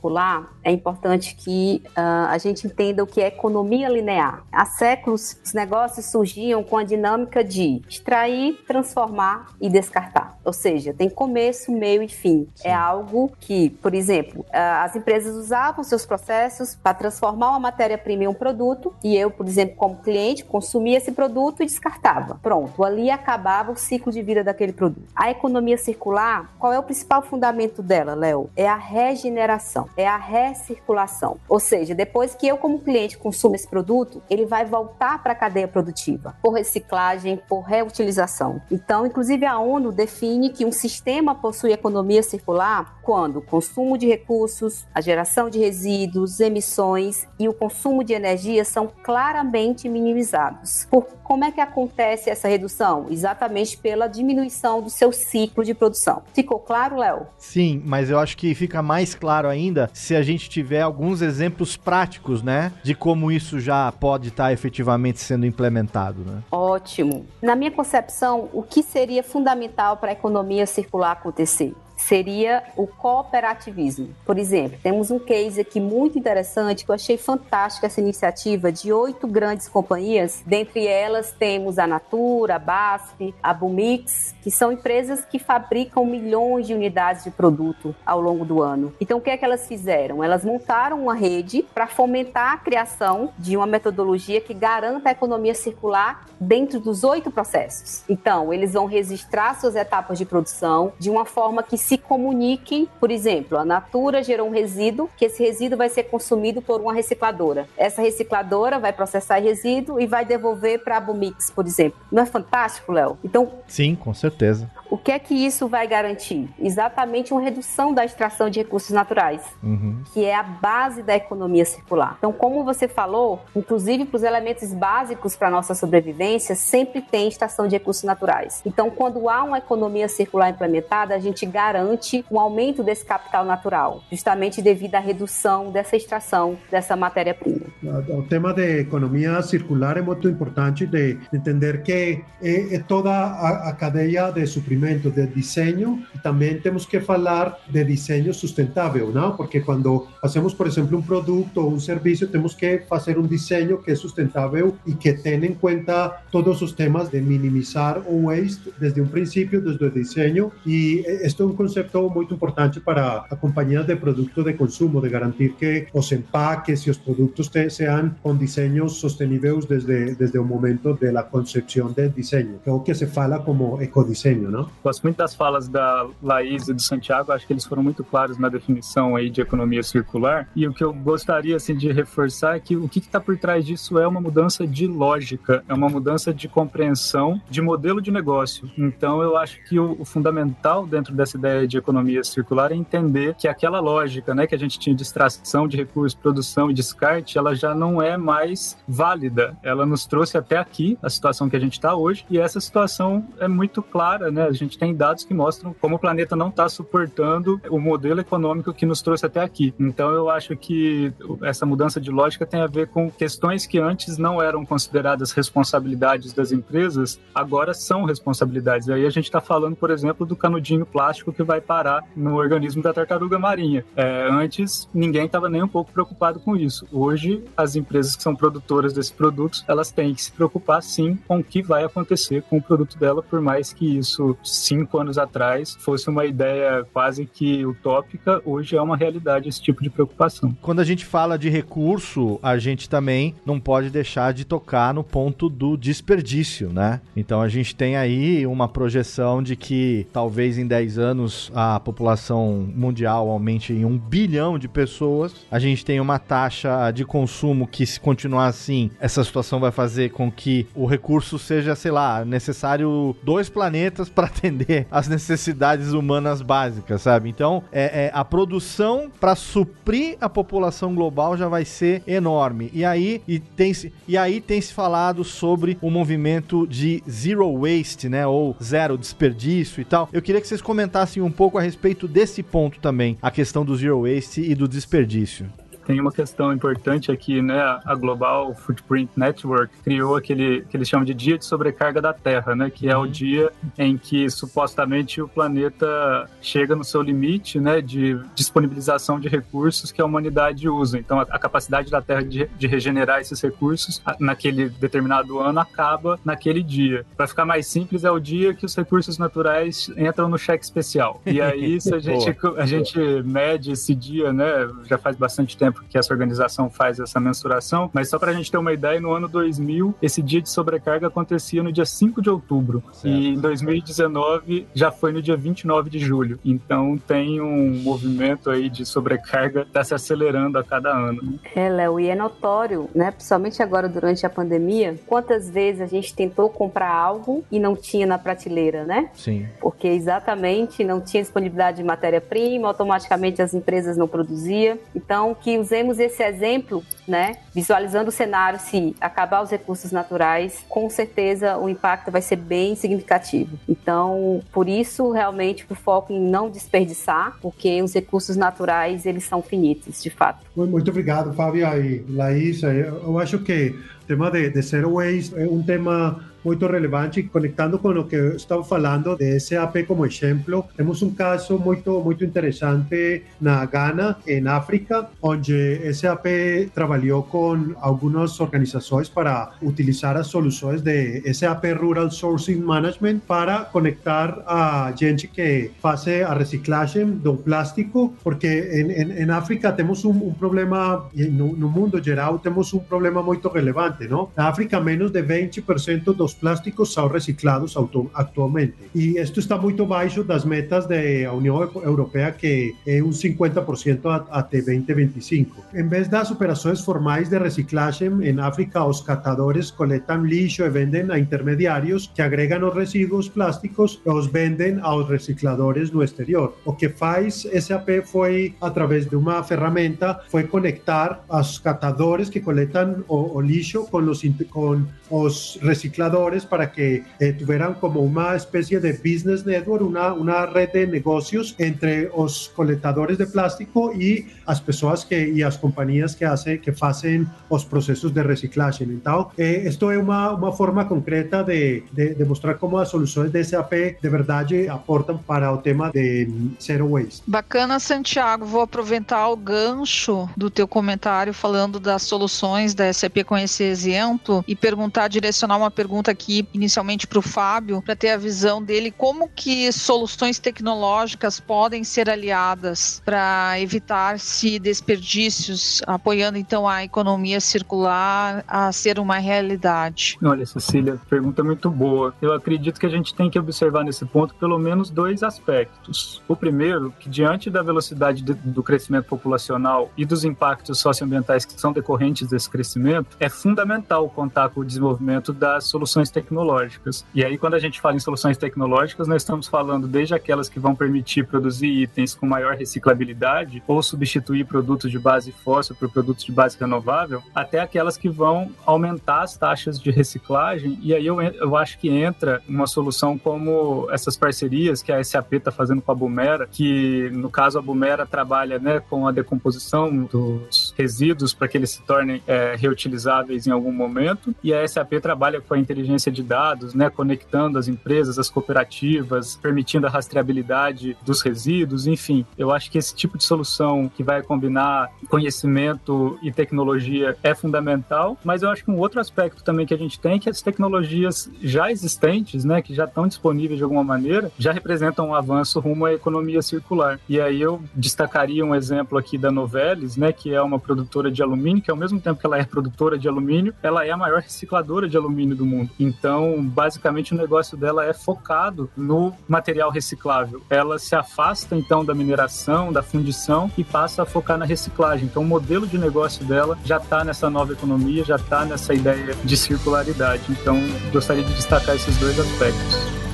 é 0.64 0.72
importante 0.72 1.36
que 1.36 1.82
uh, 1.90 2.28
a 2.30 2.38
gente 2.38 2.66
entenda 2.66 3.04
o 3.04 3.08
que 3.08 3.22
é 3.22 3.28
economia 3.28 3.90
linear. 3.90 4.44
Há 4.52 4.66
séculos, 4.66 5.38
os 5.44 5.54
negócios 5.54 6.06
surgiam 6.06 6.64
com 6.64 6.78
a 6.78 6.84
dinâmica 6.84 7.44
de 7.44 7.82
extrair, 7.90 8.60
transformar 8.68 9.48
e 9.60 9.70
descartar. 9.70 10.38
Ou 10.44 10.54
seja, 10.54 10.94
tem 10.94 11.10
começo, 11.10 11.72
meio 11.72 12.02
e 12.02 12.08
fim. 12.08 12.48
Sim. 12.56 12.68
É 12.68 12.74
algo 12.74 13.32
que, 13.40 13.70
por 13.70 13.94
exemplo, 13.94 14.42
uh, 14.42 14.84
as 14.84 14.96
empresas 14.96 15.36
usavam 15.36 15.84
seus 15.84 16.06
processos 16.06 16.76
para 16.76 16.94
transformar 16.94 17.50
uma 17.50 17.60
matéria-prima 17.60 18.24
em 18.24 18.28
um 18.28 18.34
produto 18.34 18.94
e 19.04 19.16
eu, 19.16 19.30
por 19.30 19.48
exemplo, 19.48 19.76
como 19.76 19.98
cliente, 19.98 20.44
consumia 20.46 20.98
esse 20.98 21.12
produto 21.12 21.64
e 21.64 21.66
descartava. 21.66 22.40
Pronto, 22.42 22.84
ali 22.84 23.10
acabava 23.10 23.72
o 23.72 23.76
ciclo 23.76 24.12
de 24.12 24.22
vida 24.22 24.44
daquele 24.44 24.74
produto. 24.74 25.08
A 25.16 25.30
economia 25.30 25.78
circular, 25.78 26.52
qual 26.60 26.74
é 26.74 26.80
o 26.80 26.84
principal 26.84 27.22
fundamento 27.22 27.82
dela, 27.82 28.14
Léo? 28.14 28.50
É 28.56 28.68
a 28.68 28.76
regeneração, 28.76 29.77
é 29.96 30.08
a 30.08 30.18
recirculação. 30.18 31.38
Ou 31.48 31.60
seja, 31.60 31.94
depois 31.94 32.34
que 32.34 32.48
eu, 32.48 32.58
como 32.58 32.80
cliente, 32.80 33.18
consumo 33.18 33.56
esse 33.56 33.68
produto, 33.68 34.22
ele 34.30 34.46
vai 34.46 34.66
voltar 34.66 35.22
para 35.22 35.34
a 35.34 35.36
cadeia 35.36 35.68
produtiva 35.68 36.36
por 36.42 36.54
reciclagem, 36.54 37.40
por 37.48 37.62
reutilização. 37.62 38.62
Então, 38.72 39.06
inclusive, 39.06 39.46
a 39.46 39.60
ONU 39.60 39.92
define 39.92 40.50
que 40.50 40.66
um 40.66 40.72
sistema 40.72 41.36
possui 41.36 41.72
economia 41.72 42.24
circular 42.24 43.00
quando 43.04 43.38
o 43.38 43.42
consumo 43.42 43.98
de 43.98 44.08
recursos, 44.08 44.86
a 44.94 45.02
geração 45.02 45.50
de 45.50 45.60
resíduos, 45.60 46.40
emissões 46.40 47.28
e 47.40 47.48
o 47.48 47.54
consumo 47.54 48.04
de 48.04 48.14
energia 48.14 48.66
são 48.66 48.88
claramente 49.04 49.88
minimizados. 49.88 50.88
Por 50.90 51.06
como 51.28 51.44
é 51.44 51.52
que 51.52 51.60
acontece 51.60 52.30
essa 52.30 52.48
redução? 52.48 53.08
Exatamente 53.10 53.78
pela 53.78 54.08
diminuição 54.08 54.82
do 54.82 54.90
seu 54.90 55.12
ciclo 55.12 55.62
de 55.62 55.74
produção. 55.74 56.24
Ficou 56.34 56.58
claro, 56.58 56.96
Léo? 56.96 57.28
Sim, 57.38 57.82
mas 57.86 58.10
eu 58.10 58.18
acho 58.18 58.38
que 58.38 58.56
fica 58.56 58.82
mais 58.82 59.14
claro 59.14 59.50
ainda 59.50 59.67
se 59.94 60.16
a 60.16 60.22
gente 60.22 60.50
tiver 60.50 60.82
alguns 60.82 61.22
exemplos 61.22 61.76
práticos, 61.78 62.42
né, 62.42 62.72
de 62.84 62.94
como 62.94 63.32
isso 63.32 63.60
já 63.60 63.92
pode 63.92 64.30
estar 64.30 64.52
efetivamente 64.54 65.20
sendo 65.20 65.46
implementado, 65.46 66.22
né? 66.22 66.44
Ótimo. 66.52 67.26
Na 67.42 67.56
minha 67.56 67.72
concepção, 67.72 68.50
o 68.54 68.64
que 68.64 68.84
seria 68.84 69.24
fundamental 69.24 69.98
para 69.98 70.10
a 70.10 70.14
economia 70.14 70.66
circular 70.66 71.12
acontecer? 71.12 71.74
Seria 72.08 72.64
o 72.78 72.88
cooperativismo. 72.88 74.16
Por 74.26 74.38
exemplo, 74.38 74.80
temos 74.82 75.12
um 75.12 75.20
case 75.20 75.60
aqui 75.60 75.80
muito 75.80 76.18
interessante 76.18 76.86
que 76.86 76.92
eu 76.92 76.96
achei 76.96 77.18
fantástica 77.18 77.88
essa 77.88 78.00
iniciativa 78.00 78.72
de 78.72 78.94
oito 78.94 79.28
grandes 79.28 79.68
companhias. 79.68 80.42
Dentre 80.46 80.88
elas 80.88 81.34
temos 81.38 81.78
a 81.78 81.86
Natura, 81.86 82.56
a 82.56 82.60
BASF, 82.60 83.36
a 83.44 83.54
Bumix, 83.54 84.34
que 84.42 84.50
são 84.50 84.72
empresas 84.72 85.26
que 85.26 85.38
fabricam 85.38 86.06
milhões 86.06 86.66
de 86.66 86.74
unidades 86.74 87.26
de 87.26 87.32
produto 87.32 87.94
ao 88.06 88.22
longo 88.22 88.46
do 88.46 88.62
ano. 88.62 88.94
Então, 89.02 89.18
o 89.18 89.22
que 89.22 89.30
é 89.30 89.38
que 89.38 89.44
elas 89.44 89.68
fizeram? 89.68 90.24
Elas 90.24 90.46
montaram 90.46 91.02
uma 91.02 91.14
rede 91.14 91.66
para 91.74 91.88
fomentar 91.88 92.54
a 92.54 92.58
criação 92.58 93.34
de 93.38 93.58
uma 93.58 93.68
metodologia 93.68 94.40
que 94.40 94.54
garanta 94.54 95.10
a 95.10 95.12
economia 95.12 95.54
circular 95.54 96.26
dentro 96.40 96.80
dos 96.80 97.04
oito 97.04 97.30
processos. 97.30 98.04
Então, 98.08 98.54
eles 98.54 98.74
vão 98.74 98.86
registrar 98.86 99.60
suas 99.60 99.76
etapas 99.76 100.18
de 100.18 100.26
produção 100.26 100.94
de 100.98 101.10
uma 101.10 101.26
forma 101.26 101.62
que 101.62 101.78
se 101.78 101.97
comuniquem. 101.98 102.88
Por 103.00 103.12
exemplo, 103.12 103.58
a 103.58 103.66
Natura 103.66 104.24
gerou 104.24 104.48
um 104.48 104.52
resíduo, 104.52 105.10
que 105.18 105.26
esse 105.26 105.44
resíduo 105.44 105.78
vai 105.78 105.90
ser 105.90 106.04
consumido 106.04 106.62
por 106.62 106.82
uma 106.82 106.94
recicladora. 106.94 107.68
Essa 107.78 108.02
recicladora 108.02 108.80
vai 108.80 108.94
processar 108.94 109.40
resíduo 109.40 110.00
e 110.00 110.08
vai 110.08 110.26
devolver 110.26 110.84
para 110.84 110.98
a 110.98 111.02
Bumix, 111.02 111.50
por 111.50 111.66
exemplo. 111.66 112.00
Não 112.12 112.24
é 112.24 112.26
fantástico, 112.26 112.92
Léo? 112.92 113.18
Então, 113.24 113.52
sim, 113.68 113.96
com 113.96 114.14
certeza. 114.14 114.70
O 114.90 114.98
que 114.98 115.12
é 115.12 115.20
que 115.20 115.34
isso 115.34 115.68
vai 115.68 115.86
garantir? 115.86 116.50
Exatamente 116.58 117.34
uma 117.34 117.42
redução 117.42 117.94
da 117.94 118.06
extração 118.06 118.50
de 118.50 118.60
recursos 118.60 118.92
naturais, 118.92 119.42
uhum. 119.62 120.02
que 120.14 120.24
é 120.24 120.34
a 120.34 120.44
base 120.44 121.04
da 121.04 121.16
economia 121.16 121.66
circular. 121.66 122.16
Então, 122.18 122.32
como 122.32 122.64
você 122.64 122.88
falou, 122.88 123.42
inclusive 123.56 124.06
para 124.06 124.18
os 124.18 124.24
elementos 124.24 124.74
básicos 124.74 125.36
para 125.36 125.50
a 125.50 125.52
nossa 125.52 125.76
sobrevivência, 125.76 126.56
sempre 126.56 127.02
tem 127.02 127.28
extração 127.28 127.68
de 127.68 127.76
recursos 127.76 128.04
naturais. 128.04 128.62
Então, 128.66 128.90
quando 128.90 129.30
há 129.30 129.44
uma 129.44 129.58
economia 129.58 130.08
circular 130.08 130.50
implementada, 130.50 131.14
a 131.16 131.20
gente 131.20 131.46
garante 131.46 131.87
um 132.30 132.40
aumento 132.40 132.84
desse 132.84 133.06
capital 133.06 133.46
natural, 133.46 134.04
justamente 134.12 134.62
devido 134.62 134.96
à 134.96 135.00
redução 135.00 135.72
dessa 135.72 135.96
extração 135.96 136.58
dessa 136.72 136.96
matéria-prima. 136.96 137.68
O 138.10 138.24
tema 138.24 138.54
de 138.54 138.80
economia 138.82 139.42
circular 139.42 139.98
é 139.98 140.02
muito 140.02 140.28
importante 140.28 140.86
de 140.86 141.18
entender 141.34 141.84
que 141.84 142.24
é, 142.42 142.76
é 142.76 142.80
toda 142.80 143.12
a, 143.12 143.70
a 143.70 143.74
cadeia 143.74 144.32
de 144.32 144.46
suprimento 144.46 145.10
de 145.10 145.28
diseño 145.28 146.06
y 146.14 146.20
también 146.20 146.62
tenemos 146.62 146.88
que 146.88 147.02
hablar 147.08 147.58
de 147.70 147.84
diseño 147.84 148.34
sustentable, 148.34 149.06
¿no? 149.14 149.36
Porque 149.36 149.62
cuando 149.62 150.08
hacemos, 150.22 150.54
por 150.54 150.68
ejemplo, 150.68 150.98
un 150.98 151.06
producto 151.06 151.62
o 151.62 151.68
un 151.68 151.82
servicio, 151.82 152.30
tenemos 152.30 152.56
que 152.56 152.84
hacer 152.90 153.18
un 153.18 153.28
diseño 153.28 153.82
que 153.82 153.94
es 153.94 154.00
sustentable 154.00 154.64
y 154.86 154.94
que 154.96 155.14
tenga 155.14 155.46
en 155.46 155.56
cuenta 155.56 156.24
todos 156.32 156.62
los 156.62 156.76
temas 156.76 157.12
de 157.12 157.22
minimizar 157.22 158.04
o 158.08 158.14
waste 158.14 158.72
desde 158.80 159.02
un 159.02 159.10
principio, 159.10 159.62
desde 159.62 159.86
el 159.86 159.94
diseño. 159.94 160.52
Y 160.66 161.00
esto 161.00 161.44
es 161.44 161.50
un 161.50 161.56
concepto 161.68 162.10
muy 162.10 162.26
importante 162.30 162.80
para 162.80 163.26
compañías 163.42 163.86
de 163.86 163.96
productos 163.98 164.46
de 164.46 164.56
consumo, 164.56 165.02
de 165.02 165.10
garantir 165.10 165.56
que 165.56 165.88
los 165.94 166.12
empaques 166.12 166.86
y 166.86 166.90
los 166.90 166.98
productos 166.98 167.52
sean 167.70 168.18
con 168.24 168.40
diseños 168.40 168.98
sostenibles 168.98 169.68
desde, 169.68 170.16
desde 170.16 170.40
momento 170.40 170.94
de 170.94 171.12
la 171.12 171.28
concepción 171.28 171.94
del 171.94 172.14
diseño, 172.14 172.60
creo 172.64 172.84
que 172.84 172.96
se 172.96 173.08
fala 173.08 173.44
como 173.44 173.82
ecodiseño, 173.82 174.50
¿no? 174.50 174.72
Gosto 174.84 175.04
muito 175.04 175.18
das 175.18 175.36
falas 175.36 175.68
da 175.68 176.08
Laís 176.24 176.68
e 176.70 176.74
do 176.74 176.82
Santiago, 176.82 177.32
acho 177.32 177.46
que 177.46 177.54
eles 177.54 177.66
foram 177.66 177.84
muito 177.84 178.04
claros 178.04 178.38
na 178.38 178.50
definição 178.50 179.16
aí 179.16 179.30
de 179.30 179.42
economia 179.42 179.84
circular. 179.84 180.50
E 180.56 180.68
o 180.68 180.74
que 180.74 180.84
eu 180.84 180.94
gostaria 180.94 181.56
assim, 181.56 181.76
de 181.76 181.92
reforçar 181.92 182.56
é 182.56 182.60
que 182.60 182.76
o 182.76 182.88
que 182.88 183.00
está 183.00 183.20
por 183.20 183.38
trás 183.38 183.66
disso 183.66 184.00
é 184.00 184.08
uma 184.08 184.22
mudança 184.22 184.66
de 184.66 184.88
lógica, 184.88 185.64
é 185.68 185.74
uma 185.74 185.90
mudança 185.90 186.34
de 186.34 186.48
compreensão 186.48 187.42
de 187.50 187.62
modelo 187.62 188.02
de 188.02 188.12
negócio. 188.12 188.70
Então 188.78 189.22
eu 189.22 189.36
acho 189.38 189.58
que 189.68 189.78
o, 189.78 189.98
o 190.00 190.06
fundamental 190.06 190.86
dentro 190.86 191.14
dessa 191.14 191.38
ideia 191.38 191.57
de 191.66 191.78
economia 191.78 192.24
circular 192.24 192.72
é 192.72 192.76
entender 192.76 193.36
que 193.36 193.48
aquela 193.48 193.80
lógica 193.80 194.36
né, 194.36 194.46
que 194.46 194.56
a 194.56 194.60
gente 194.60 194.78
tinha 194.78 194.96
de 194.96 195.04
extração 195.04 195.68
de 195.68 195.78
recursos, 195.78 196.14
produção 196.14 196.70
e 196.70 196.74
descarte, 196.74 197.38
ela 197.38 197.56
já 197.56 197.74
não 197.74 198.02
é 198.02 198.18
mais 198.18 198.78
válida. 198.88 199.58
Ela 199.64 199.86
nos 199.86 200.06
trouxe 200.06 200.38
até 200.38 200.58
aqui, 200.58 200.98
a 201.02 201.10
situação 201.10 201.50
que 201.50 201.56
a 201.56 201.60
gente 201.60 201.74
está 201.74 201.96
hoje, 201.96 202.26
e 202.30 202.38
essa 202.38 202.60
situação 202.60 203.28
é 203.40 203.48
muito 203.48 203.82
clara, 203.82 204.30
né? 204.30 204.44
A 204.44 204.52
gente 204.52 204.78
tem 204.78 204.96
dados 204.96 205.24
que 205.24 205.34
mostram 205.34 205.74
como 205.80 205.96
o 205.96 206.00
planeta 206.00 206.36
não 206.36 206.50
está 206.50 206.68
suportando 206.68 207.62
o 207.70 207.80
modelo 207.80 208.20
econômico 208.20 208.74
que 208.74 208.86
nos 208.86 209.02
trouxe 209.02 209.26
até 209.26 209.42
aqui. 209.42 209.74
Então, 209.80 210.12
eu 210.12 210.30
acho 210.30 210.56
que 210.56 211.14
essa 211.44 211.66
mudança 211.66 212.00
de 212.00 212.12
lógica 212.12 212.46
tem 212.46 212.62
a 212.62 212.68
ver 212.68 212.88
com 212.88 213.10
questões 213.10 213.66
que 213.66 213.80
antes 213.80 214.18
não 214.18 214.42
eram 214.42 214.66
consideradas 214.66 215.32
responsabilidades 215.32 216.34
das 216.34 216.52
empresas, 216.52 217.20
agora 217.34 217.74
são 217.74 218.04
responsabilidades. 218.04 218.88
E 218.88 218.94
aí 218.94 219.06
a 219.06 219.10
gente 219.10 219.26
está 219.26 219.42
falando, 219.42 219.76
por 219.76 219.90
exemplo, 219.90 220.26
do 220.26 220.36
canudinho 220.36 220.86
plástico 220.86 221.32
que 221.32 221.44
vai 221.48 221.62
parar 221.62 222.04
no 222.16 222.36
organismo 222.36 222.84
da 222.84 222.94
tartaruga 222.94 223.40
marinha. 223.40 223.84
É, 223.96 224.28
antes, 224.30 224.88
ninguém 224.94 225.26
estava 225.26 225.50
nem 225.50 225.64
um 225.64 225.68
pouco 225.68 225.92
preocupado 225.92 226.40
com 226.40 226.56
isso. 226.56 226.88
Hoje, 226.92 227.44
as 227.56 227.76
empresas 227.76 228.16
que 228.16 228.22
são 228.22 228.36
produtoras 228.36 228.94
desses 228.94 229.12
produtos, 229.12 229.64
elas 229.68 229.92
têm 229.92 230.14
que 230.14 230.22
se 230.22 230.32
preocupar 230.32 230.84
sim 230.84 231.18
com 231.28 231.40
o 231.40 231.44
que 231.44 231.64
vai 231.64 231.84
acontecer 231.84 232.44
com 232.44 232.58
o 232.58 232.62
produto 232.62 232.98
dela, 233.00 233.24
por 233.24 233.42
mais 233.42 233.74
que 233.74 233.98
isso 233.98 234.38
cinco 234.44 235.00
anos 235.00 235.18
atrás 235.18 235.76
fosse 235.80 236.10
uma 236.10 236.26
ideia 236.26 236.86
quase 236.94 237.26
que 237.26 237.66
utópica, 237.66 238.42
hoje 238.46 238.76
é 238.76 238.82
uma 238.82 238.98
realidade 238.98 239.48
esse 239.48 239.62
tipo 239.62 239.82
de 239.82 239.90
preocupação. 239.90 240.56
Quando 240.62 240.80
a 240.80 240.84
gente 240.84 241.06
fala 241.06 241.38
de 241.38 241.50
recurso, 241.50 242.40
a 242.44 242.58
gente 242.58 242.90
também 242.90 243.34
não 243.46 243.60
pode 243.60 243.90
deixar 243.90 244.34
de 244.34 244.46
tocar 244.46 244.94
no 244.94 245.04
ponto 245.04 245.48
do 245.50 245.78
desperdício, 245.78 246.70
né? 246.70 247.02
Então 247.16 247.42
a 247.42 247.48
gente 247.48 247.76
tem 247.76 247.96
aí 247.96 248.46
uma 248.46 248.68
projeção 248.68 249.42
de 249.42 249.56
que 249.56 250.08
talvez 250.12 250.58
em 250.58 250.68
10 250.68 250.98
anos 250.98 251.37
a 251.54 251.80
população 251.80 252.68
mundial 252.76 253.30
aumente 253.30 253.74
em 253.74 253.86
um 253.86 253.98
bilhão 253.98 254.58
de 254.58 254.68
pessoas, 254.68 255.34
a 255.52 255.60
gente 255.60 255.86
tem 255.86 256.00
uma 256.00 256.20
taxa 256.20 256.92
de 256.92 257.06
consumo 257.06 257.68
que, 257.68 257.86
se 257.86 258.00
continuar 258.00 258.48
assim, 258.48 258.92
essa 259.00 259.24
situação 259.24 259.60
vai 259.60 259.72
fazer 259.72 260.12
com 260.12 260.32
que 260.32 260.68
o 260.76 260.86
recurso 260.86 261.40
seja, 261.40 261.76
sei 261.76 261.92
lá, 261.92 262.24
necessário 262.26 263.16
dois 263.24 263.50
planetas 263.50 264.10
para 264.10 264.28
atender 264.28 264.88
as 264.92 265.08
necessidades 265.08 265.94
humanas 265.94 266.42
básicas, 266.42 267.02
sabe? 267.02 267.30
Então, 267.30 267.64
é, 267.72 268.06
é 268.06 268.12
a 268.14 268.24
produção 268.24 269.10
para 269.20 269.36
suprir 269.36 270.18
a 270.22 270.30
população 270.30 270.94
global 270.94 271.38
já 271.38 271.48
vai 271.48 271.66
ser 271.66 272.04
enorme. 272.08 272.70
E 272.74 272.84
aí, 272.84 273.22
e 273.28 273.40
tem, 273.40 273.74
e 274.08 274.18
aí 274.18 274.42
tem 274.42 274.62
se 274.62 274.74
falado 274.74 275.24
sobre 275.24 275.78
o 275.82 275.90
movimento 275.90 276.68
de 276.68 277.04
zero 277.10 277.52
waste, 277.60 278.10
né? 278.10 278.26
Ou 278.28 278.56
zero 278.62 278.98
desperdício 278.98 279.82
e 279.82 279.86
tal. 279.86 280.10
Eu 280.12 280.22
queria 280.22 280.42
que 280.42 280.48
vocês 280.48 280.62
comentassem 280.62 281.22
pouco 281.32 281.58
a 281.58 281.62
respeito 281.62 282.08
desse 282.08 282.42
ponto 282.42 282.80
também, 282.80 283.18
a 283.22 283.32
questão 283.32 283.66
do 283.66 283.76
zero 283.76 284.04
waste 284.04 284.42
e 284.42 284.56
do 284.56 284.68
desperdício 284.68 285.48
tem 285.88 286.02
uma 286.02 286.12
questão 286.12 286.52
importante 286.52 287.14
aqui, 287.14 287.42
né? 287.42 287.62
A 287.86 287.96
Global 287.96 288.54
Footprint 288.54 289.10
Network 289.16 289.74
criou 289.86 290.18
aquele 290.18 290.66
que 290.70 290.76
eles 290.76 290.90
chamam 290.90 291.06
de 291.06 291.14
dia 291.14 291.38
de 291.38 291.46
sobrecarga 291.46 292.02
da 292.02 292.12
Terra, 292.12 292.54
né? 292.54 292.70
Que 292.70 292.90
é 292.90 292.98
o 292.98 293.04
uhum. 293.04 293.08
dia 293.08 293.54
em 293.78 293.98
que 293.98 294.30
supostamente 294.30 295.22
o 295.22 295.30
planeta 295.30 296.30
chega 296.42 296.76
no 296.76 296.84
seu 296.84 297.02
limite, 297.02 297.58
né? 297.58 297.80
De 297.80 298.20
disponibilização 298.36 299.18
de 299.18 299.30
recursos 299.30 299.90
que 299.90 300.02
a 300.02 300.06
humanidade 300.06 300.68
usa. 300.68 301.00
Então, 301.00 301.22
a, 301.22 301.24
a 301.24 301.40
capacidade 301.40 301.90
da 301.90 302.02
Terra 302.02 302.22
de, 302.22 302.50
de, 302.60 302.68
regenerar 302.68 303.22
esses 303.22 303.40
recursos 303.42 304.02
naquele 304.20 304.68
determinado 304.68 305.40
ano 305.40 305.62
acaba 305.62 306.20
naquele 306.26 306.62
dia. 306.62 307.06
Para 307.16 307.28
ficar 307.28 307.46
mais 307.46 307.66
simples, 307.66 308.04
é 308.04 308.12
o 308.12 308.20
dia 308.20 308.54
que 308.54 308.66
os 308.66 308.76
recursos 308.76 309.18
naturais 309.18 309.90
entram 309.96 310.28
no 310.28 310.38
cheque 310.38 310.66
especial. 310.66 311.22
E 311.26 311.40
aí, 311.40 311.80
se 311.80 311.96
a 311.96 312.00
gente, 312.00 312.36
a 312.58 312.66
gente 312.66 313.00
mede 313.24 313.72
esse 313.72 313.96
dia, 313.96 314.34
né? 314.34 314.68
Já 314.84 314.98
faz 314.98 315.16
bastante 315.16 315.56
tempo 315.56 315.77
que 315.90 315.98
essa 315.98 316.14
organização 316.14 316.70
faz 316.70 317.00
essa 317.00 317.20
mensuração, 317.20 317.90
mas 317.94 318.10
só 318.10 318.20
para 318.20 318.32
a 318.32 318.34
gente 318.34 318.52
ter 318.52 318.58
uma 318.58 318.74
ideia, 318.74 319.00
no 319.00 319.12
ano 319.12 319.28
2000, 319.28 319.96
esse 320.02 320.22
dia 320.22 320.42
de 320.42 320.50
sobrecarga 320.50 321.08
acontecia 321.08 321.64
no 321.64 321.72
dia 321.72 321.86
5 321.86 322.22
de 322.22 322.30
outubro. 322.30 322.84
Certo. 322.92 323.08
E 323.08 323.30
em 323.30 323.40
2019 323.40 324.68
já 324.74 324.92
foi 324.92 325.12
no 325.12 325.22
dia 325.22 325.36
29 325.36 325.90
de 325.90 326.00
julho. 326.00 326.40
Então 326.44 326.98
tem 326.98 327.42
um 327.42 327.82
movimento 327.82 328.50
aí 328.50 328.70
de 328.70 328.86
sobrecarga 328.86 329.64
que 329.64 329.70
está 329.70 329.84
se 329.84 329.94
acelerando 329.94 330.58
a 330.58 330.64
cada 330.64 330.90
ano. 330.90 331.40
É, 331.56 331.70
Léo, 331.70 332.00
e 332.00 332.08
é 332.08 332.16
notório, 332.16 332.90
né? 332.94 333.12
Principalmente 333.12 333.62
agora 333.62 333.88
durante 333.88 334.26
a 334.26 334.30
pandemia, 334.30 334.96
quantas 335.06 335.50
vezes 335.50 335.82
a 335.82 335.86
gente 335.86 336.14
tentou 336.14 336.50
comprar 336.50 336.92
algo 336.92 337.44
e 337.52 337.60
não 337.60 337.76
tinha 337.76 338.06
na 338.06 338.18
prateleira, 338.18 338.84
né? 338.84 339.10
Sim. 339.14 339.48
Porque 339.60 339.88
exatamente 339.88 340.84
não 340.84 341.02
tinha 341.02 341.22
disponibilidade 341.22 341.78
de 341.78 341.84
matéria-prima, 341.84 342.68
automaticamente 342.68 343.42
as 343.42 343.54
empresas 343.54 343.98
não 343.98 344.08
produziam. 344.08 344.78
Então, 344.96 345.36
que 345.36 345.58
os 345.58 345.67
usemos 345.68 346.00
esse 346.00 346.24
exemplo, 346.24 346.82
né, 347.06 347.36
visualizando 347.54 348.10
o 348.10 348.12
cenário, 348.12 348.58
se 348.60 348.96
acabar 349.02 349.44
os 349.44 349.50
recursos 349.50 349.92
naturais, 349.92 350.64
com 350.70 350.90
certeza 350.90 351.58
o 351.58 351.68
impacto 351.68 352.10
vai 352.10 352.22
ser 352.22 352.38
bem 352.38 352.74
significativo. 352.76 353.60
Então, 353.68 354.42
por 354.52 354.70
isso, 354.70 355.12
realmente, 355.12 355.66
o 355.70 355.76
foco 355.76 356.14
em 356.14 356.20
não 356.20 356.50
desperdiçar, 356.50 357.38
porque 357.42 357.82
os 357.82 357.94
recursos 357.94 358.38
naturais, 358.38 359.06
eles 359.06 359.26
são 359.26 359.42
finitos, 359.42 360.02
de 360.02 360.10
fato. 360.10 360.46
Muito 360.56 360.90
obrigado, 360.90 361.34
Fábio 361.34 361.68
e 361.78 362.06
Laís. 362.10 362.64
Eu 362.64 363.20
acho 363.20 363.40
que 363.40 363.76
o 364.04 364.06
tema 364.08 364.32
de, 364.32 364.50
de 364.50 364.62
zero 364.62 364.94
waste 364.94 365.36
é 365.36 365.46
um 365.46 365.62
tema 365.62 366.24
muy 366.48 366.56
relevante 366.56 367.28
conectando 367.28 367.78
con 367.78 367.94
lo 367.94 368.08
que 368.08 368.36
estamos 368.38 368.72
hablando 368.72 369.18
de 369.18 369.38
SAP 369.38 369.86
como 369.86 370.06
ejemplo, 370.06 370.66
tenemos 370.78 371.02
un 371.02 371.14
caso 371.14 371.58
muy, 371.58 371.84
muy 371.86 372.16
interesante 372.22 373.26
en 373.42 373.70
Ghana, 373.70 374.18
en 374.26 374.48
África, 374.48 375.10
donde 375.22 375.94
SAP 375.94 376.74
trabajó 376.74 377.26
con 377.26 377.76
algunas 377.82 378.40
organizaciones 378.40 379.10
para 379.10 379.52
utilizar 379.62 380.16
las 380.16 380.28
soluciones 380.28 380.86
de 380.86 381.22
SAP 381.34 381.66
Rural 381.76 382.12
Sourcing 382.12 382.64
Management 382.64 383.24
para 383.24 383.70
conectar 383.70 384.46
a 384.48 384.94
gente 384.98 385.28
que 385.28 385.72
hace 385.84 386.24
a 386.24 386.34
reciclaje 386.34 387.04
de 387.04 387.32
plástico, 387.44 388.14
porque 388.24 388.80
en, 388.80 389.12
en, 389.12 389.32
África 389.32 389.76
tenemos 389.76 390.06
un, 390.06 390.34
problema, 390.36 391.10
y 391.14 391.24
en 391.24 391.36
el 391.36 391.58
mundo 391.58 392.02
general 392.02 392.40
tenemos 392.42 392.74
un 392.74 392.86
problema 392.86 393.22
muy 393.22 393.38
relevante, 393.54 394.08
¿no? 394.08 394.32
En 394.38 394.44
África 394.46 394.80
menos 394.80 395.12
de 395.12 395.28
20% 395.28 396.16
de 396.16 396.24
plásticos 396.38 396.94
son 396.94 397.12
reciclados 397.12 397.78
actualmente. 398.14 398.90
Y 398.94 399.18
esto 399.18 399.40
está 399.40 399.58
muy 399.58 399.74
bajo 399.74 400.24
las 400.28 400.46
metas 400.46 400.88
de 400.88 401.24
la 401.24 401.34
Unión 401.34 401.70
Europea 401.84 402.36
que 402.36 402.74
es 402.86 403.02
un 403.02 403.14
50% 403.14 404.28
hasta 404.32 404.58
2025. 404.58 405.66
En 405.74 405.90
vez 405.90 406.10
de 406.10 406.18
las 406.18 406.32
operaciones 406.32 406.84
formales 406.84 407.30
de 407.30 407.40
reciclaje 407.40 408.06
en 408.06 408.40
África, 408.40 408.80
los 408.80 409.02
catadores 409.04 409.72
colectan 409.72 410.28
lixo 410.28 410.66
y 410.66 410.70
venden 410.70 411.12
a 411.12 411.18
intermediarios 411.18 412.12
que 412.16 412.22
agregan 412.22 412.62
los 412.62 412.74
residuos 412.74 413.30
plásticos 413.30 414.02
y 414.06 414.10
los 414.10 414.32
venden 414.32 414.80
a 414.84 414.96
los 414.96 415.08
recicladores 415.08 415.94
no 415.94 416.02
exterior. 416.04 416.56
O 416.66 416.78
que 416.78 416.90
faz 416.90 417.48
SAP 417.60 418.04
fue 418.04 418.56
a 418.62 418.74
través 418.74 419.10
de 419.10 419.16
una 419.16 419.44
herramienta 419.50 420.22
fue 420.30 420.48
conectar 420.48 421.24
a 421.30 421.40
los 421.40 421.60
catadores 421.60 422.30
que 422.30 422.42
colectan 422.42 423.04
o, 423.08 423.42
lixo 423.42 423.86
con 423.88 424.06
los, 424.06 424.24
con 424.50 424.88
los 425.12 425.60
recicladores 425.62 426.27
para 426.46 426.72
que 426.72 427.04
eh, 427.20 427.34
tuvieran 427.34 427.76
como 427.76 428.02
una 428.02 428.36
especie 428.36 428.80
de 428.80 428.94
business 428.94 429.46
network, 429.46 429.82
una, 429.82 430.14
una 430.14 430.46
red 430.46 430.70
de 430.74 430.88
negocios 430.88 431.56
entre 431.58 432.10
los 432.10 432.52
colectadores 432.56 433.18
de 433.18 433.28
plástico 433.28 433.94
y 433.94 434.28
las 434.46 434.62
personas 434.62 435.06
que, 435.06 435.28
y 435.28 435.40
las 435.40 435.58
compañías 435.58 436.16
que, 436.16 436.26
hace, 436.26 436.60
que 436.60 436.74
hacen 436.82 437.28
los 437.50 437.66
procesos 437.66 438.14
de 438.14 438.24
reciclaje. 438.24 438.84
Entonces, 438.84 439.34
eh, 439.38 439.64
esto 439.66 439.92
es 439.92 439.98
una, 439.98 440.34
una 440.34 440.52
forma 440.52 440.88
concreta 440.88 441.44
de, 441.44 441.84
de, 441.92 442.16
de, 442.16 442.26
mostrar 442.26 442.58
cómo 442.58 442.80
las 442.80 442.90
soluciones 442.90 443.32
de 443.32 443.44
SAP 443.44 443.72
de 444.02 444.10
verdad 444.10 444.46
aportan 444.70 445.20
para 445.20 445.52
el 445.52 445.62
tema 445.62 445.90
de 445.92 446.30
zero 446.60 446.86
waste. 446.86 447.24
Bacana, 447.26 447.80
Santiago. 447.80 448.46
Vou 448.46 448.62
aproveitar 448.62 449.28
o 449.30 449.36
gancho 449.36 450.30
do 450.36 450.50
teu 450.50 450.68
comentário 450.68 451.34
falando 451.34 451.80
das 451.80 452.04
soluções 452.04 452.74
da 452.74 452.92
SAP 452.92 453.24
com 453.26 453.38
esse 453.38 453.64
exemplo 453.64 454.44
e 454.48 454.56
perguntar, 454.56 455.08
direcionar 455.08 455.58
uma 455.58 455.72
pergunta 455.72 456.07
aqui 456.10 456.48
inicialmente 456.54 457.08
para 457.08 457.20
o 457.20 457.22
Fábio, 457.22 457.82
para 457.82 457.96
ter 457.96 458.10
a 458.10 458.18
visão 458.18 458.62
dele 458.62 458.92
como 458.92 459.30
que 459.30 459.72
soluções 459.72 460.40
tecnológicas 460.40 461.40
podem 461.40 461.84
ser 461.84 462.10
aliadas 462.10 463.02
para 463.04 463.60
evitar-se 463.60 464.60
desperdícios, 464.60 465.82
apoiando 465.86 466.38
então 466.38 466.68
a 466.68 466.84
economia 466.84 467.40
circular 467.40 468.44
a 468.48 468.72
ser 468.72 469.00
uma 469.00 469.18
realidade. 469.18 470.18
Olha, 470.24 470.46
Cecília, 470.46 471.00
pergunta 471.10 471.44
muito 471.44 471.70
boa. 471.70 472.14
Eu 472.22 472.34
acredito 472.34 472.80
que 472.80 472.86
a 472.86 472.90
gente 472.90 473.14
tem 473.14 473.30
que 473.30 473.40
observar 473.40 473.84
nesse 473.84 474.06
ponto 474.06 474.36
pelo 474.36 474.60
menos 474.60 474.90
dois 474.90 475.24
aspectos. 475.24 476.22
O 476.28 476.36
primeiro, 476.36 476.94
que 477.00 477.10
diante 477.10 477.50
da 477.50 477.62
velocidade 477.62 478.24
do 478.24 478.64
crescimento 478.64 479.06
populacional 479.06 479.92
e 479.98 480.06
dos 480.06 480.24
impactos 480.24 480.80
socioambientais 480.80 481.46
que 481.46 481.60
são 481.60 481.72
decorrentes 481.72 482.28
desse 482.28 482.50
crescimento, 482.50 483.18
é 483.20 483.30
fundamental 483.30 484.10
contar 484.10 484.50
com 484.50 484.62
o 484.62 484.66
desenvolvimento 484.66 485.34
das 485.34 485.66
soluções 485.66 485.97
soluções 485.98 486.12
tecnológicas. 486.12 487.06
E 487.14 487.24
aí, 487.24 487.38
quando 487.38 487.56
a 487.56 487.60
gente 487.60 487.82
fala 487.82 487.96
em 487.96 488.00
soluções 488.00 488.38
tecnológicas, 488.38 489.08
nós 489.08 489.24
estamos 489.24 489.48
falando 489.48 489.88
desde 489.88 490.14
aquelas 490.14 490.48
que 490.48 490.60
vão 490.60 490.76
permitir 490.76 491.26
produzir 491.26 491.68
itens 491.68 492.14
com 492.14 492.28
maior 492.28 492.56
reciclabilidade 492.56 493.64
ou 493.68 493.82
substituir 493.82 494.46
produtos 494.46 494.92
de 494.92 495.00
base 495.00 495.32
fóssil 495.32 495.76
por 495.76 495.90
produtos 495.90 496.24
de 496.24 496.32
base 496.32 496.58
renovável, 496.60 497.24
até 497.34 497.60
aquelas 497.60 497.98
que 497.98 498.10
vão 498.10 498.52
aumentar 498.66 499.24
as 499.24 499.36
taxas 499.36 499.80
de 499.80 499.90
reciclagem. 499.90 500.78
E 500.82 500.94
aí 500.94 501.06
eu, 501.06 501.20
eu 501.22 501.56
acho 501.56 501.80
que 501.80 501.90
entra 501.90 502.42
uma 502.48 502.68
solução 502.68 503.18
como 503.18 503.88
essas 503.92 504.16
parcerias 504.16 504.84
que 504.84 504.92
a 504.92 505.04
SAP 505.04 505.34
está 505.34 505.52
fazendo 505.52 505.82
com 505.82 505.92
a 505.92 505.96
Bumera, 505.96 506.48
que 506.48 507.10
no 507.12 507.30
caso 507.30 507.58
a 507.58 507.62
Bumera 507.62 508.06
trabalha 508.06 508.60
né, 508.60 508.80
com 508.80 509.08
a 509.08 509.12
decomposição 509.12 510.04
dos 510.06 510.74
resíduos 510.78 511.34
para 511.34 511.48
que 511.48 511.58
eles 511.58 511.72
se 511.72 511.82
tornem 511.82 512.22
é, 512.28 512.56
reutilizáveis 512.56 513.48
em 513.48 513.52
algum 513.52 513.72
momento, 513.72 514.36
e 514.44 514.54
a 514.54 514.68
SAP 514.68 514.94
trabalha 515.02 515.42
com 515.42 515.54
a 515.54 515.58
inteligência 515.58 515.87
inteligência 515.88 516.12
de 516.12 516.22
dados, 516.22 516.74
né, 516.74 516.90
conectando 516.90 517.58
as 517.58 517.68
empresas, 517.68 518.20
as 518.20 518.30
cooperativas, 518.30 519.38
permitindo 519.42 519.88
a 519.88 519.90
rastreabilidade 519.90 520.98
dos 521.06 521.22
resíduos, 521.22 521.88
enfim. 521.88 522.26
Eu 522.38 522.52
acho 522.52 522.70
que 522.70 522.78
esse 522.78 522.94
tipo 522.94 523.18
de 523.18 523.24
solução 523.24 523.90
que 523.96 524.04
vai 524.04 524.22
combinar 524.22 524.90
conhecimento 525.10 526.20
e 526.22 526.32
tecnologia 526.32 527.16
é 527.24 527.34
fundamental, 527.34 528.18
mas 528.24 528.44
eu 528.44 528.50
acho 528.50 528.64
que 528.64 528.72
um 528.72 528.78
outro 528.78 529.00
aspecto 529.00 529.44
também 529.44 529.66
que 529.66 529.74
a 529.74 529.78
gente 529.78 530.00
tem 530.00 530.16
é 530.16 530.20
que 530.20 530.30
as 530.30 530.42
tecnologias 530.42 531.30
já 531.42 531.72
existentes, 531.72 532.44
né, 532.44 532.62
que 532.62 532.74
já 532.74 532.86
estão 532.86 533.08
disponíveis 533.08 533.58
de 533.58 533.64
alguma 533.64 533.84
maneira, 533.84 534.32
já 534.38 534.52
representam 534.52 535.10
um 535.10 535.16
avanço 535.16 535.60
rumo 535.60 535.86
à 535.86 535.94
economia 535.94 536.42
circular. 536.42 537.00
E 537.08 537.20
aí 537.20 537.42
eu 537.42 537.62
destacaria 537.74 538.46
um 538.46 538.54
exemplo 538.54 538.98
aqui 538.98 539.18
da 539.18 539.32
Novelis, 539.32 539.96
né, 539.96 540.12
que 540.12 540.34
é 540.34 540.42
uma, 540.42 540.58
produtora 540.60 541.10
de 541.12 541.22
alumínio, 541.22 541.62
que 541.62 541.72
ao 541.72 541.78
mesmo 541.78 542.00
tempo 542.00 542.20
que 542.20 542.26
ela 542.26 542.38
é 542.38 542.44
produtora 542.44 542.98
de 542.98 543.08
alumínio, 543.08 543.54
ela 543.62 543.86
é 543.86 543.92
a 543.92 543.98
maior 543.98 544.22
recicladora 544.22 544.90
de 544.90 544.98
alumínio 544.98 545.36
do 545.36 545.46
mundo. 545.46 545.70
Então, 545.80 546.44
basicamente, 546.44 547.14
o 547.14 547.18
negócio 547.18 547.58
dela 547.58 547.86
é 547.86 547.94
focado 547.94 548.70
no 548.76 549.14
material 549.28 549.70
reciclável. 549.70 550.42
Ela 550.50 550.80
se 550.80 550.96
afasta 550.96 551.56
então 551.56 551.84
da 551.84 551.94
mineração, 551.94 552.72
da 552.72 552.82
fundição 552.82 553.52
e 553.58 553.64
passa 553.64 554.04
a 554.04 554.06
focar 554.06 554.38
na 554.38 554.46
reciclagem. 554.46 555.06
Então, 555.06 555.24
o 555.24 555.26
modelo 555.26 555.68
de 555.68 555.78
negócio 555.78 556.26
dela 556.26 556.58
já 556.66 556.78
está 556.78 557.04
nessa 557.04 557.30
nova 557.30 557.54
economia, 557.54 558.04
já 558.04 558.16
está 558.16 558.46
nessa 558.46 558.74
ideia 558.74 559.16
de 559.24 559.38
circularidade. 559.38 560.24
Então, 560.30 560.60
gostaria 560.92 561.24
de 561.24 561.34
destacar 561.34 561.76
esses 561.76 561.96
dois 561.98 562.20
aspectos. 562.20 563.07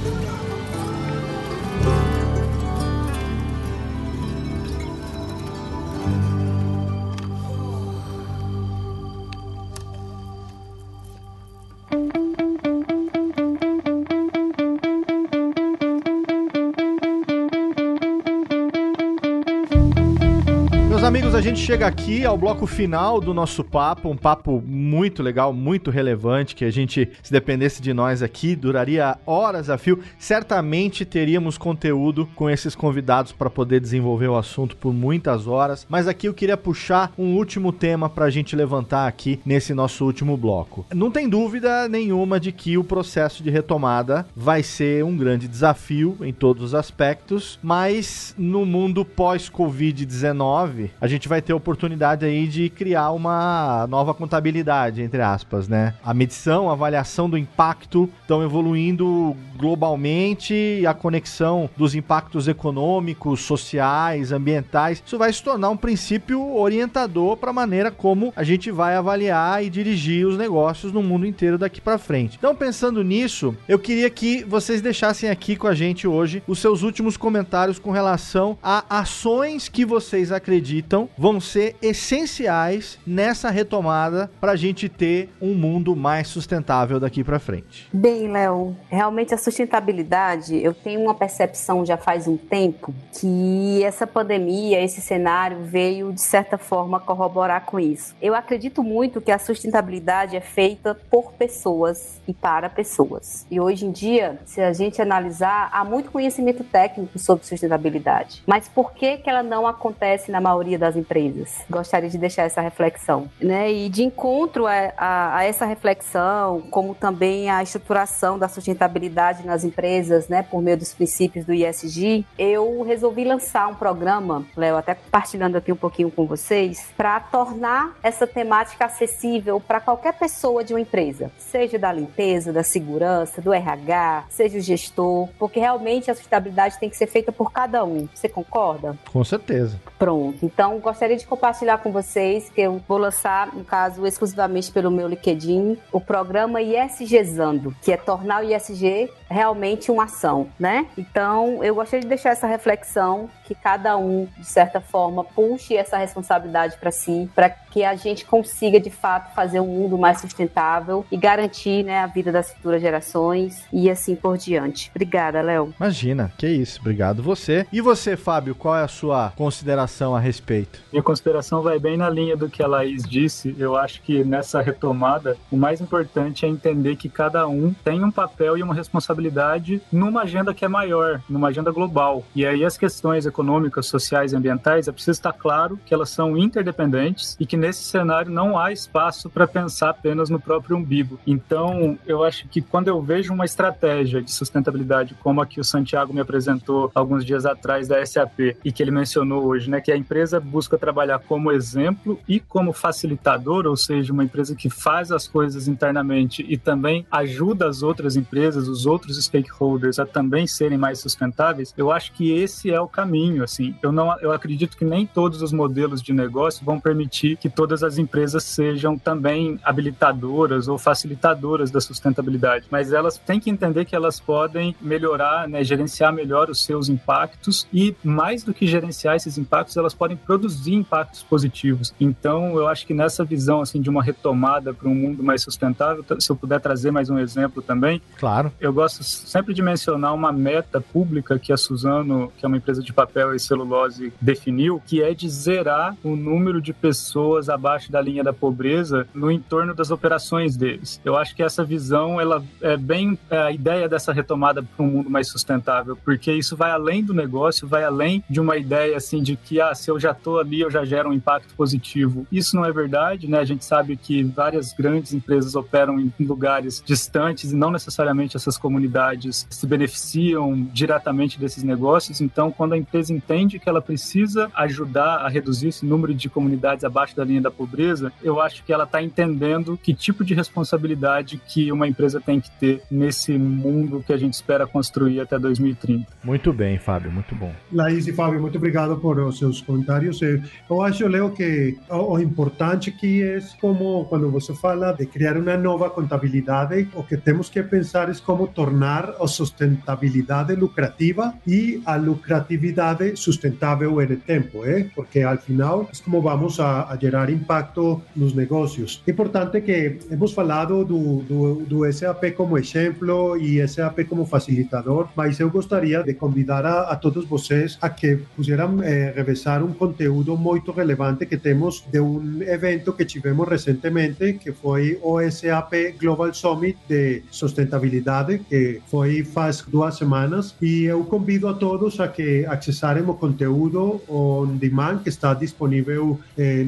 Gente 21.53 21.67
chega 21.67 21.85
aqui 21.85 22.25
ao 22.25 22.35
bloco 22.35 22.65
final 22.65 23.21
do 23.21 23.31
nosso 23.31 23.63
papo, 23.63 24.09
um 24.09 24.17
papo 24.17 24.59
muito 24.65 25.21
legal, 25.21 25.53
muito 25.53 25.91
relevante, 25.91 26.55
que 26.55 26.65
a 26.65 26.71
gente, 26.71 27.07
se 27.21 27.31
dependesse 27.31 27.79
de 27.79 27.93
nós 27.93 28.23
aqui, 28.23 28.55
duraria 28.55 29.19
horas 29.23 29.69
a 29.69 29.77
fio. 29.77 29.99
Certamente 30.17 31.05
teríamos 31.05 31.55
conteúdo 31.55 32.27
com 32.33 32.49
esses 32.49 32.73
convidados 32.73 33.31
para 33.31 33.51
poder 33.51 33.79
desenvolver 33.79 34.29
o 34.29 34.35
assunto 34.35 34.75
por 34.75 34.91
muitas 34.91 35.45
horas, 35.45 35.85
mas 35.87 36.07
aqui 36.07 36.27
eu 36.27 36.33
queria 36.33 36.57
puxar 36.57 37.13
um 37.19 37.35
último 37.35 37.71
tema 37.71 38.09
para 38.09 38.25
a 38.25 38.31
gente 38.31 38.55
levantar 38.55 39.07
aqui 39.07 39.39
nesse 39.45 39.75
nosso 39.75 40.05
último 40.05 40.35
bloco. 40.35 40.87
Não 40.91 41.11
tem 41.11 41.29
dúvida 41.29 41.87
nenhuma 41.87 42.39
de 42.39 42.51
que 42.51 42.79
o 42.79 42.83
processo 42.83 43.43
de 43.43 43.51
retomada 43.51 44.25
vai 44.35 44.63
ser 44.63 45.05
um 45.05 45.15
grande 45.15 45.47
desafio 45.47 46.17
em 46.23 46.33
todos 46.33 46.63
os 46.63 46.73
aspectos, 46.73 47.59
mas 47.61 48.33
no 48.39 48.65
mundo 48.65 49.05
pós-Covid-19, 49.05 50.89
a 50.99 51.05
gente 51.05 51.29
vai 51.29 51.42
ter 51.43 51.53
oportunidade 51.53 52.25
aí 52.25 52.47
de 52.47 52.69
criar 52.69 53.11
uma 53.11 53.85
nova 53.87 54.13
contabilidade, 54.13 55.01
entre 55.01 55.21
aspas, 55.21 55.67
né? 55.67 55.93
A 56.03 56.13
medição, 56.13 56.69
a 56.69 56.73
avaliação 56.73 57.29
do 57.29 57.37
impacto 57.37 58.09
estão 58.21 58.41
evoluindo 58.41 59.35
globalmente 59.57 60.83
a 60.87 60.93
conexão 60.93 61.69
dos 61.77 61.93
impactos 61.93 62.47
econômicos, 62.47 63.41
sociais, 63.41 64.31
ambientais, 64.31 65.03
isso 65.05 65.17
vai 65.17 65.31
se 65.31 65.43
tornar 65.43 65.69
um 65.69 65.77
princípio 65.77 66.55
orientador 66.55 67.37
para 67.37 67.51
a 67.51 67.53
maneira 67.53 67.91
como 67.91 68.33
a 68.35 68.43
gente 68.43 68.71
vai 68.71 68.95
avaliar 68.95 69.63
e 69.63 69.69
dirigir 69.69 70.25
os 70.25 70.37
negócios 70.37 70.91
no 70.91 71.03
mundo 71.03 71.25
inteiro 71.25 71.57
daqui 71.57 71.81
para 71.81 71.97
frente. 71.97 72.37
Então, 72.37 72.55
pensando 72.55 73.03
nisso, 73.03 73.55
eu 73.67 73.77
queria 73.77 74.09
que 74.09 74.43
vocês 74.43 74.81
deixassem 74.81 75.29
aqui 75.29 75.55
com 75.55 75.67
a 75.67 75.75
gente 75.75 76.07
hoje 76.07 76.41
os 76.47 76.59
seus 76.59 76.81
últimos 76.81 77.17
comentários 77.17 77.77
com 77.77 77.91
relação 77.91 78.57
a 78.63 78.83
ações 78.89 79.67
que 79.67 79.85
vocês 79.85 80.31
acreditam 80.31 80.93
então, 80.93 81.09
vão 81.33 81.39
ser 81.39 81.75
essenciais 81.81 82.99
nessa 83.07 83.49
retomada 83.49 84.29
para 84.39 84.51
a 84.51 84.55
gente 84.55 84.87
ter 84.87 85.29
um 85.41 85.55
mundo 85.55 85.95
mais 85.95 86.27
sustentável 86.27 86.99
daqui 86.99 87.23
para 87.23 87.39
frente. 87.39 87.89
Bem, 87.91 88.31
Léo, 88.31 88.77
realmente 88.87 89.33
a 89.33 89.37
sustentabilidade, 89.37 90.55
eu 90.55 90.75
tenho 90.75 91.01
uma 91.01 91.15
percepção 91.15 91.83
já 91.83 91.97
faz 91.97 92.27
um 92.27 92.37
tempo 92.37 92.93
que 93.19 93.83
essa 93.83 94.05
pandemia, 94.05 94.79
esse 94.79 95.01
cenário 95.01 95.63
veio 95.63 96.13
de 96.13 96.21
certa 96.21 96.55
forma 96.57 96.99
corroborar 96.99 97.65
com 97.65 97.79
isso. 97.79 98.15
Eu 98.21 98.35
acredito 98.35 98.83
muito 98.83 99.19
que 99.19 99.31
a 99.31 99.39
sustentabilidade 99.39 100.35
é 100.35 100.41
feita 100.41 100.93
por 101.09 101.33
pessoas 101.33 102.21
e 102.27 102.33
para 102.33 102.69
pessoas. 102.69 103.47
E 103.49 103.59
hoje 103.59 103.87
em 103.87 103.91
dia, 103.91 104.37
se 104.45 104.61
a 104.61 104.71
gente 104.71 105.01
analisar, 105.01 105.69
há 105.73 105.83
muito 105.83 106.11
conhecimento 106.11 106.63
técnico 106.63 107.17
sobre 107.17 107.43
sustentabilidade. 107.43 108.43
Mas 108.45 108.67
por 108.67 108.93
que 108.93 109.17
que 109.17 109.29
ela 109.29 109.41
não 109.41 109.65
acontece 109.65 110.31
na 110.31 110.39
maioria 110.39 110.77
das 110.77 110.95
empresas. 110.95 111.22
Gostaria 111.69 112.09
de 112.09 112.17
deixar 112.17 112.43
essa 112.43 112.61
reflexão. 112.61 113.29
Né? 113.41 113.71
E 113.71 113.89
de 113.89 114.03
encontro 114.03 114.67
a, 114.67 114.93
a, 114.97 115.37
a 115.37 115.43
essa 115.43 115.65
reflexão, 115.65 116.61
como 116.69 116.95
também 116.95 117.49
a 117.49 117.61
estruturação 117.61 118.37
da 118.37 118.47
sustentabilidade 118.47 119.45
nas 119.45 119.63
empresas, 119.63 120.27
né, 120.27 120.43
por 120.43 120.61
meio 120.61 120.77
dos 120.77 120.93
princípios 120.93 121.45
do 121.45 121.53
ISG, 121.53 122.25
eu 122.37 122.81
resolvi 122.83 123.23
lançar 123.23 123.67
um 123.67 123.75
programa, 123.75 124.45
Léo, 124.55 124.77
até 124.77 124.95
compartilhando 124.95 125.55
aqui 125.55 125.71
um 125.71 125.75
pouquinho 125.75 126.09
com 126.11 126.25
vocês, 126.25 126.87
para 126.95 127.19
tornar 127.19 127.97
essa 128.01 128.25
temática 128.25 128.85
acessível 128.85 129.59
para 129.59 129.79
qualquer 129.79 130.13
pessoa 130.13 130.63
de 130.63 130.73
uma 130.73 130.81
empresa, 130.81 131.31
seja 131.37 131.77
da 131.77 131.91
limpeza, 131.91 132.51
da 132.51 132.63
segurança, 132.63 133.41
do 133.41 133.53
RH, 133.53 134.25
seja 134.29 134.57
o 134.57 134.61
gestor, 134.61 135.29
porque 135.37 135.59
realmente 135.59 136.09
a 136.09 136.15
sustentabilidade 136.15 136.79
tem 136.79 136.89
que 136.89 136.97
ser 136.97 137.07
feita 137.07 137.31
por 137.31 137.51
cada 137.51 137.83
um. 137.83 138.07
Você 138.13 138.29
concorda? 138.29 138.97
Com 139.11 139.23
certeza. 139.23 139.79
Pronto. 139.97 140.45
Então, 140.45 140.79
gostaria 140.79 141.12
de 141.15 141.25
compartilhar 141.25 141.77
com 141.79 141.91
vocês 141.91 142.49
que 142.49 142.61
eu 142.61 142.81
vou 142.87 142.97
lançar, 142.97 143.53
no 143.53 143.63
caso, 143.63 144.05
exclusivamente 144.05 144.71
pelo 144.71 144.91
meu 144.91 145.07
LinkedIn, 145.07 145.77
o 145.91 145.99
programa 145.99 146.61
ISGzando, 146.61 147.75
que 147.81 147.91
é 147.91 147.97
tornar 147.97 148.43
o 148.43 148.53
ISG 148.53 149.09
realmente 149.29 149.91
uma 149.91 150.03
ação, 150.03 150.47
né? 150.59 150.85
Então, 150.97 151.63
eu 151.63 151.75
gostaria 151.75 152.01
de 152.01 152.07
deixar 152.07 152.31
essa 152.31 152.47
reflexão 152.47 153.29
que 153.45 153.55
cada 153.55 153.97
um, 153.97 154.27
de 154.37 154.45
certa 154.45 154.79
forma, 154.79 155.23
puxe 155.23 155.75
essa 155.75 155.97
responsabilidade 155.97 156.77
para 156.77 156.91
si, 156.91 157.29
para 157.35 157.49
que 157.73 157.83
a 157.83 157.95
gente 157.95 158.23
consiga, 158.23 158.79
de 158.79 158.91
fato, 158.91 159.33
fazer 159.33 159.59
um 159.59 159.65
mundo 159.65 159.97
mais 159.97 160.21
sustentável 160.21 161.03
e 161.11 161.17
garantir 161.17 161.83
né, 161.83 162.01
a 162.01 162.07
vida 162.07 162.31
das 162.31 162.53
futuras 162.53 162.79
gerações 162.79 163.63
e 163.73 163.89
assim 163.89 164.15
por 164.15 164.37
diante. 164.37 164.91
Obrigada, 164.93 165.41
Léo. 165.41 165.73
Imagina, 165.79 166.31
que 166.37 166.47
isso. 166.47 166.79
Obrigado 166.79 167.23
você. 167.23 167.65
E 167.73 167.81
você, 167.81 168.15
Fábio, 168.15 168.53
qual 168.53 168.75
é 168.75 168.83
a 168.83 168.87
sua 168.87 169.33
consideração 169.35 170.15
a 170.15 170.19
respeito? 170.19 170.83
Minha 170.91 171.01
consideração 171.01 171.63
vai 171.63 171.79
bem 171.79 171.97
na 171.97 172.11
linha 172.11 172.37
do 172.37 172.47
que 172.47 172.61
a 172.61 172.67
Laís 172.67 173.01
disse. 173.01 173.55
Eu 173.57 173.75
acho 173.75 174.03
que 174.03 174.23
nessa 174.23 174.61
retomada, 174.61 175.35
o 175.51 175.57
mais 175.57 175.81
importante 175.81 176.45
é 176.45 176.49
entender 176.49 176.95
que 176.95 177.09
cada 177.09 177.47
um 177.47 177.73
tem 177.83 178.03
um 178.03 178.11
papel 178.11 178.55
e 178.55 178.61
uma 178.61 178.75
responsabilidade 178.75 179.81
numa 179.91 180.21
agenda 180.21 180.53
que 180.53 180.63
é 180.63 180.67
maior, 180.67 181.21
numa 181.27 181.47
agenda 181.47 181.71
global. 181.71 182.23
E 182.35 182.45
aí 182.45 182.63
as 182.63 182.77
questões 182.77 183.25
econômicas, 183.25 183.87
sociais 183.87 184.31
e 184.31 184.35
ambientais, 184.35 184.87
é 184.87 184.91
preciso 184.91 185.17
estar 185.17 185.33
claro 185.33 185.79
que 185.83 185.93
elas 185.93 186.11
são 186.11 186.37
interdependentes 186.37 187.35
e 187.39 187.47
que 187.47 187.62
nesse 187.63 187.83
cenário 187.83 188.29
não 188.29 188.59
há 188.59 188.73
espaço 188.73 189.29
para 189.29 189.47
pensar 189.47 189.91
apenas 189.91 190.29
no 190.29 190.37
próprio 190.37 190.75
umbigo. 190.75 191.17
Então, 191.25 191.97
eu 192.05 192.21
acho 192.21 192.45
que 192.49 192.61
quando 192.61 192.89
eu 192.89 193.01
vejo 193.01 193.33
uma 193.33 193.45
estratégia 193.45 194.21
de 194.21 194.33
sustentabilidade 194.33 195.15
como 195.21 195.41
a 195.41 195.45
que 195.45 195.61
o 195.61 195.63
Santiago 195.63 196.13
me 196.13 196.19
apresentou 196.19 196.91
alguns 196.93 197.23
dias 197.23 197.45
atrás 197.45 197.87
da 197.87 198.05
SAP 198.05 198.57
e 198.65 198.71
que 198.71 198.83
ele 198.83 198.91
mencionou 198.91 199.45
hoje, 199.45 199.69
né, 199.69 199.79
que 199.79 199.93
a 199.93 199.95
empresa 199.95 200.41
busca 200.41 200.77
trabalhar 200.77 201.19
como 201.19 201.53
exemplo 201.53 202.19
e 202.27 202.41
como 202.41 202.73
facilitador, 202.73 203.65
ou 203.65 203.77
seja, 203.77 204.11
uma 204.11 204.25
empresa 204.25 204.55
que 204.55 204.69
faz 204.69 205.09
as 205.09 205.25
coisas 205.25 205.65
internamente 205.65 206.45
e 206.49 206.57
também 206.57 207.07
ajuda 207.09 207.69
as 207.69 207.81
outras 207.81 208.17
empresas, 208.17 208.67
os 208.67 208.85
outros 208.85 209.23
stakeholders 209.23 209.99
a 209.99 210.05
também 210.05 210.45
serem 210.45 210.77
mais 210.77 210.99
sustentáveis, 210.99 211.73
eu 211.77 211.93
acho 211.93 212.11
que 212.11 212.29
esse 212.29 212.69
é 212.69 212.81
o 212.81 212.89
caminho, 212.89 213.41
assim. 213.41 213.73
Eu 213.81 213.93
não 213.93 214.19
eu 214.19 214.33
acredito 214.33 214.75
que 214.75 214.83
nem 214.83 215.05
todos 215.05 215.41
os 215.41 215.53
modelos 215.53 216.01
de 216.01 216.11
negócio 216.11 216.65
vão 216.65 216.77
permitir 216.77 217.37
que 217.37 217.52
todas 217.55 217.83
as 217.83 217.97
empresas 217.97 218.43
sejam 218.43 218.97
também 218.97 219.59
habilitadoras 219.63 220.67
ou 220.67 220.77
facilitadoras 220.77 221.71
da 221.71 221.79
sustentabilidade, 221.79 222.65
mas 222.69 222.91
elas 222.91 223.17
têm 223.17 223.39
que 223.39 223.49
entender 223.49 223.85
que 223.85 223.95
elas 223.95 224.19
podem 224.19 224.75
melhorar, 224.81 225.47
né, 225.47 225.63
gerenciar 225.63 226.13
melhor 226.13 226.49
os 226.49 226.63
seus 226.63 226.89
impactos 226.89 227.67
e 227.73 227.95
mais 228.03 228.43
do 228.43 228.53
que 228.53 228.67
gerenciar 228.67 229.15
esses 229.15 229.37
impactos, 229.37 229.77
elas 229.77 229.93
podem 229.93 230.17
produzir 230.17 230.73
impactos 230.73 231.23
positivos. 231.23 231.93
Então, 231.99 232.55
eu 232.57 232.67
acho 232.67 232.85
que 232.85 232.93
nessa 232.93 233.23
visão 233.23 233.61
assim 233.61 233.81
de 233.81 233.89
uma 233.89 234.03
retomada 234.03 234.73
para 234.73 234.89
um 234.89 234.95
mundo 234.95 235.23
mais 235.23 235.41
sustentável, 235.41 236.03
se 236.19 236.29
eu 236.29 236.35
puder 236.35 236.59
trazer 236.59 236.91
mais 236.91 237.09
um 237.09 237.17
exemplo 237.17 237.61
também. 237.61 238.01
Claro. 238.17 238.51
Eu 238.59 238.73
gosto 238.73 239.03
sempre 239.03 239.53
de 239.53 239.61
mencionar 239.61 240.13
uma 240.13 240.31
meta 240.31 240.79
pública 240.79 241.39
que 241.39 241.51
a 241.51 241.57
Suzano, 241.57 242.31
que 242.37 242.45
é 242.45 242.47
uma 242.47 242.57
empresa 242.57 242.81
de 242.81 242.93
papel 242.93 243.33
e 243.33 243.39
celulose, 243.39 244.13
definiu, 244.19 244.81
que 244.85 245.01
é 245.01 245.13
de 245.13 245.29
zerar 245.29 245.95
o 246.03 246.15
número 246.15 246.61
de 246.61 246.73
pessoas 246.73 247.42
abaixo 247.49 247.91
da 247.91 248.01
linha 248.01 248.23
da 248.23 248.33
pobreza 248.33 249.07
no 249.13 249.31
entorno 249.31 249.73
das 249.73 249.91
operações 249.91 250.55
deles. 250.57 250.99
Eu 251.03 251.15
acho 251.15 251.35
que 251.35 251.43
essa 251.43 251.63
visão, 251.63 252.19
ela 252.19 252.43
é 252.61 252.77
bem 252.77 253.17
é 253.29 253.37
a 253.37 253.51
ideia 253.51 253.87
dessa 253.87 254.11
retomada 254.11 254.63
para 254.63 254.85
um 254.85 254.89
mundo 254.89 255.09
mais 255.09 255.27
sustentável, 255.27 255.97
porque 256.03 256.31
isso 256.31 256.55
vai 256.55 256.71
além 256.71 257.03
do 257.03 257.13
negócio, 257.13 257.67
vai 257.67 257.83
além 257.83 258.23
de 258.29 258.39
uma 258.39 258.57
ideia 258.57 258.97
assim 258.97 259.21
de 259.21 259.35
que 259.35 259.59
ah, 259.59 259.73
se 259.73 259.89
eu 259.89 259.99
já 259.99 260.11
estou 260.11 260.39
ali, 260.39 260.61
eu 260.61 260.71
já 260.71 260.85
gero 260.85 261.09
um 261.09 261.13
impacto 261.13 261.53
positivo. 261.55 262.25
Isso 262.31 262.55
não 262.55 262.65
é 262.65 262.71
verdade, 262.71 263.27
né? 263.27 263.39
A 263.39 263.45
gente 263.45 263.65
sabe 263.65 263.97
que 263.97 264.23
várias 264.23 264.73
grandes 264.73 265.13
empresas 265.13 265.55
operam 265.55 265.99
em 265.99 266.11
lugares 266.19 266.81
distantes 266.85 267.51
e 267.51 267.55
não 267.55 267.71
necessariamente 267.71 268.37
essas 268.37 268.57
comunidades 268.57 269.47
se 269.49 269.65
beneficiam 269.65 270.67
diretamente 270.71 271.39
desses 271.39 271.63
negócios. 271.63 272.21
Então, 272.21 272.51
quando 272.51 272.73
a 272.73 272.77
empresa 272.77 273.13
entende 273.13 273.59
que 273.59 273.69
ela 273.69 273.81
precisa 273.81 274.51
ajudar 274.55 275.17
a 275.17 275.29
reduzir 275.29 275.69
esse 275.69 275.85
número 275.85 276.13
de 276.13 276.29
comunidades 276.29 276.83
abaixo 276.83 277.15
da 277.15 277.23
linha 277.23 277.32
linha 277.33 277.41
da 277.41 277.51
pobreza, 277.51 278.11
eu 278.23 278.39
acho 278.39 278.63
que 278.63 278.71
ela 278.71 278.83
está 278.83 279.01
entendendo 279.01 279.77
que 279.81 279.93
tipo 279.93 280.23
de 280.23 280.33
responsabilidade 280.33 281.41
que 281.47 281.71
uma 281.71 281.87
empresa 281.87 282.21
tem 282.21 282.39
que 282.39 282.51
ter 282.51 282.81
nesse 282.89 283.37
mundo 283.37 284.03
que 284.05 284.13
a 284.13 284.17
gente 284.17 284.33
espera 284.33 284.67
construir 284.67 285.19
até 285.19 285.37
2030. 285.37 286.05
Muito 286.23 286.53
bem, 286.53 286.77
Fábio, 286.77 287.11
muito 287.11 287.35
bom. 287.35 287.51
Laís 287.71 288.07
e 288.07 288.13
Fábio, 288.13 288.39
muito 288.39 288.57
obrigado 288.57 288.97
por 288.97 289.19
os 289.19 289.37
seus 289.37 289.61
comentários. 289.61 290.21
Eu 290.21 290.81
acho, 290.81 291.07
Leo, 291.07 291.31
que 291.31 291.77
o 291.89 292.19
importante 292.19 292.89
aqui 292.89 293.23
é 293.23 293.39
como 293.59 294.05
quando 294.05 294.29
você 294.29 294.53
fala 294.53 294.93
de 294.93 295.05
criar 295.05 295.37
uma 295.37 295.57
nova 295.57 295.89
contabilidade, 295.89 296.87
o 296.93 297.03
que 297.03 297.17
temos 297.17 297.49
que 297.49 297.61
pensar 297.63 298.09
é 298.09 298.13
como 298.23 298.47
tornar 298.47 299.15
a 299.19 299.27
sustentabilidade 299.27 300.55
lucrativa 300.55 301.33
e 301.47 301.81
a 301.85 301.95
lucratividade 301.95 303.15
sustentável 303.15 304.01
en 304.01 304.11
el 304.11 304.21
tempo, 304.21 304.65
¿eh? 304.65 304.89
porque 304.95 305.23
al 305.23 305.39
final 305.39 305.87
es 305.91 306.01
como 306.01 306.21
vamos 306.21 306.59
a, 306.59 306.81
a 306.83 306.97
gerar 306.97 307.22
impacto 307.29 308.01
nos 308.15 308.33
negócios. 308.33 309.01
Importante 309.07 309.61
que 309.61 309.99
hemos 310.09 310.33
falado 310.33 310.83
do, 310.83 311.83
SAP 311.91 312.33
como 312.35 312.57
exemplo 312.57 313.37
e 313.37 313.65
SAP 313.67 314.05
como 314.07 314.25
facilitador, 314.25 315.09
mas 315.15 315.39
eu 315.39 315.49
gostaria 315.49 316.03
de 316.03 316.13
convidar 316.13 316.65
a, 316.65 316.91
a 316.91 316.95
todos 316.95 317.25
vocês 317.25 317.77
a 317.81 317.89
que 317.89 318.17
pusieran 318.35 318.81
eh, 318.83 319.13
revisar 319.15 319.63
um 319.63 319.73
conteúdo 319.73 320.37
muito 320.37 320.71
relevante 320.71 321.25
que 321.25 321.37
temos 321.37 321.83
de 321.91 321.99
um 321.99 322.41
evento 322.41 322.93
que 322.93 323.05
tivemos 323.05 323.47
recentemente, 323.47 324.33
que 324.33 324.51
foi 324.51 324.99
o 325.01 325.19
SAP 325.29 325.99
Global 325.99 326.33
Summit 326.33 326.77
de 326.87 327.23
Sustentabilidade, 327.29 328.39
que 328.49 328.81
foi 328.87 329.23
faz 329.23 329.61
duas 329.67 329.97
semanas, 329.97 330.55
e 330.61 330.83
eu 330.83 331.03
convido 331.05 331.47
a 331.47 331.53
todos 331.53 331.99
a 331.99 332.07
que 332.07 332.45
acessarem 332.45 333.03
o 333.03 333.13
conteúdo 333.13 334.01
on 334.07 334.57
demand 334.57 334.99
que 335.03 335.09
está 335.09 335.33
disponível 335.33 336.19
eh, 336.37 336.63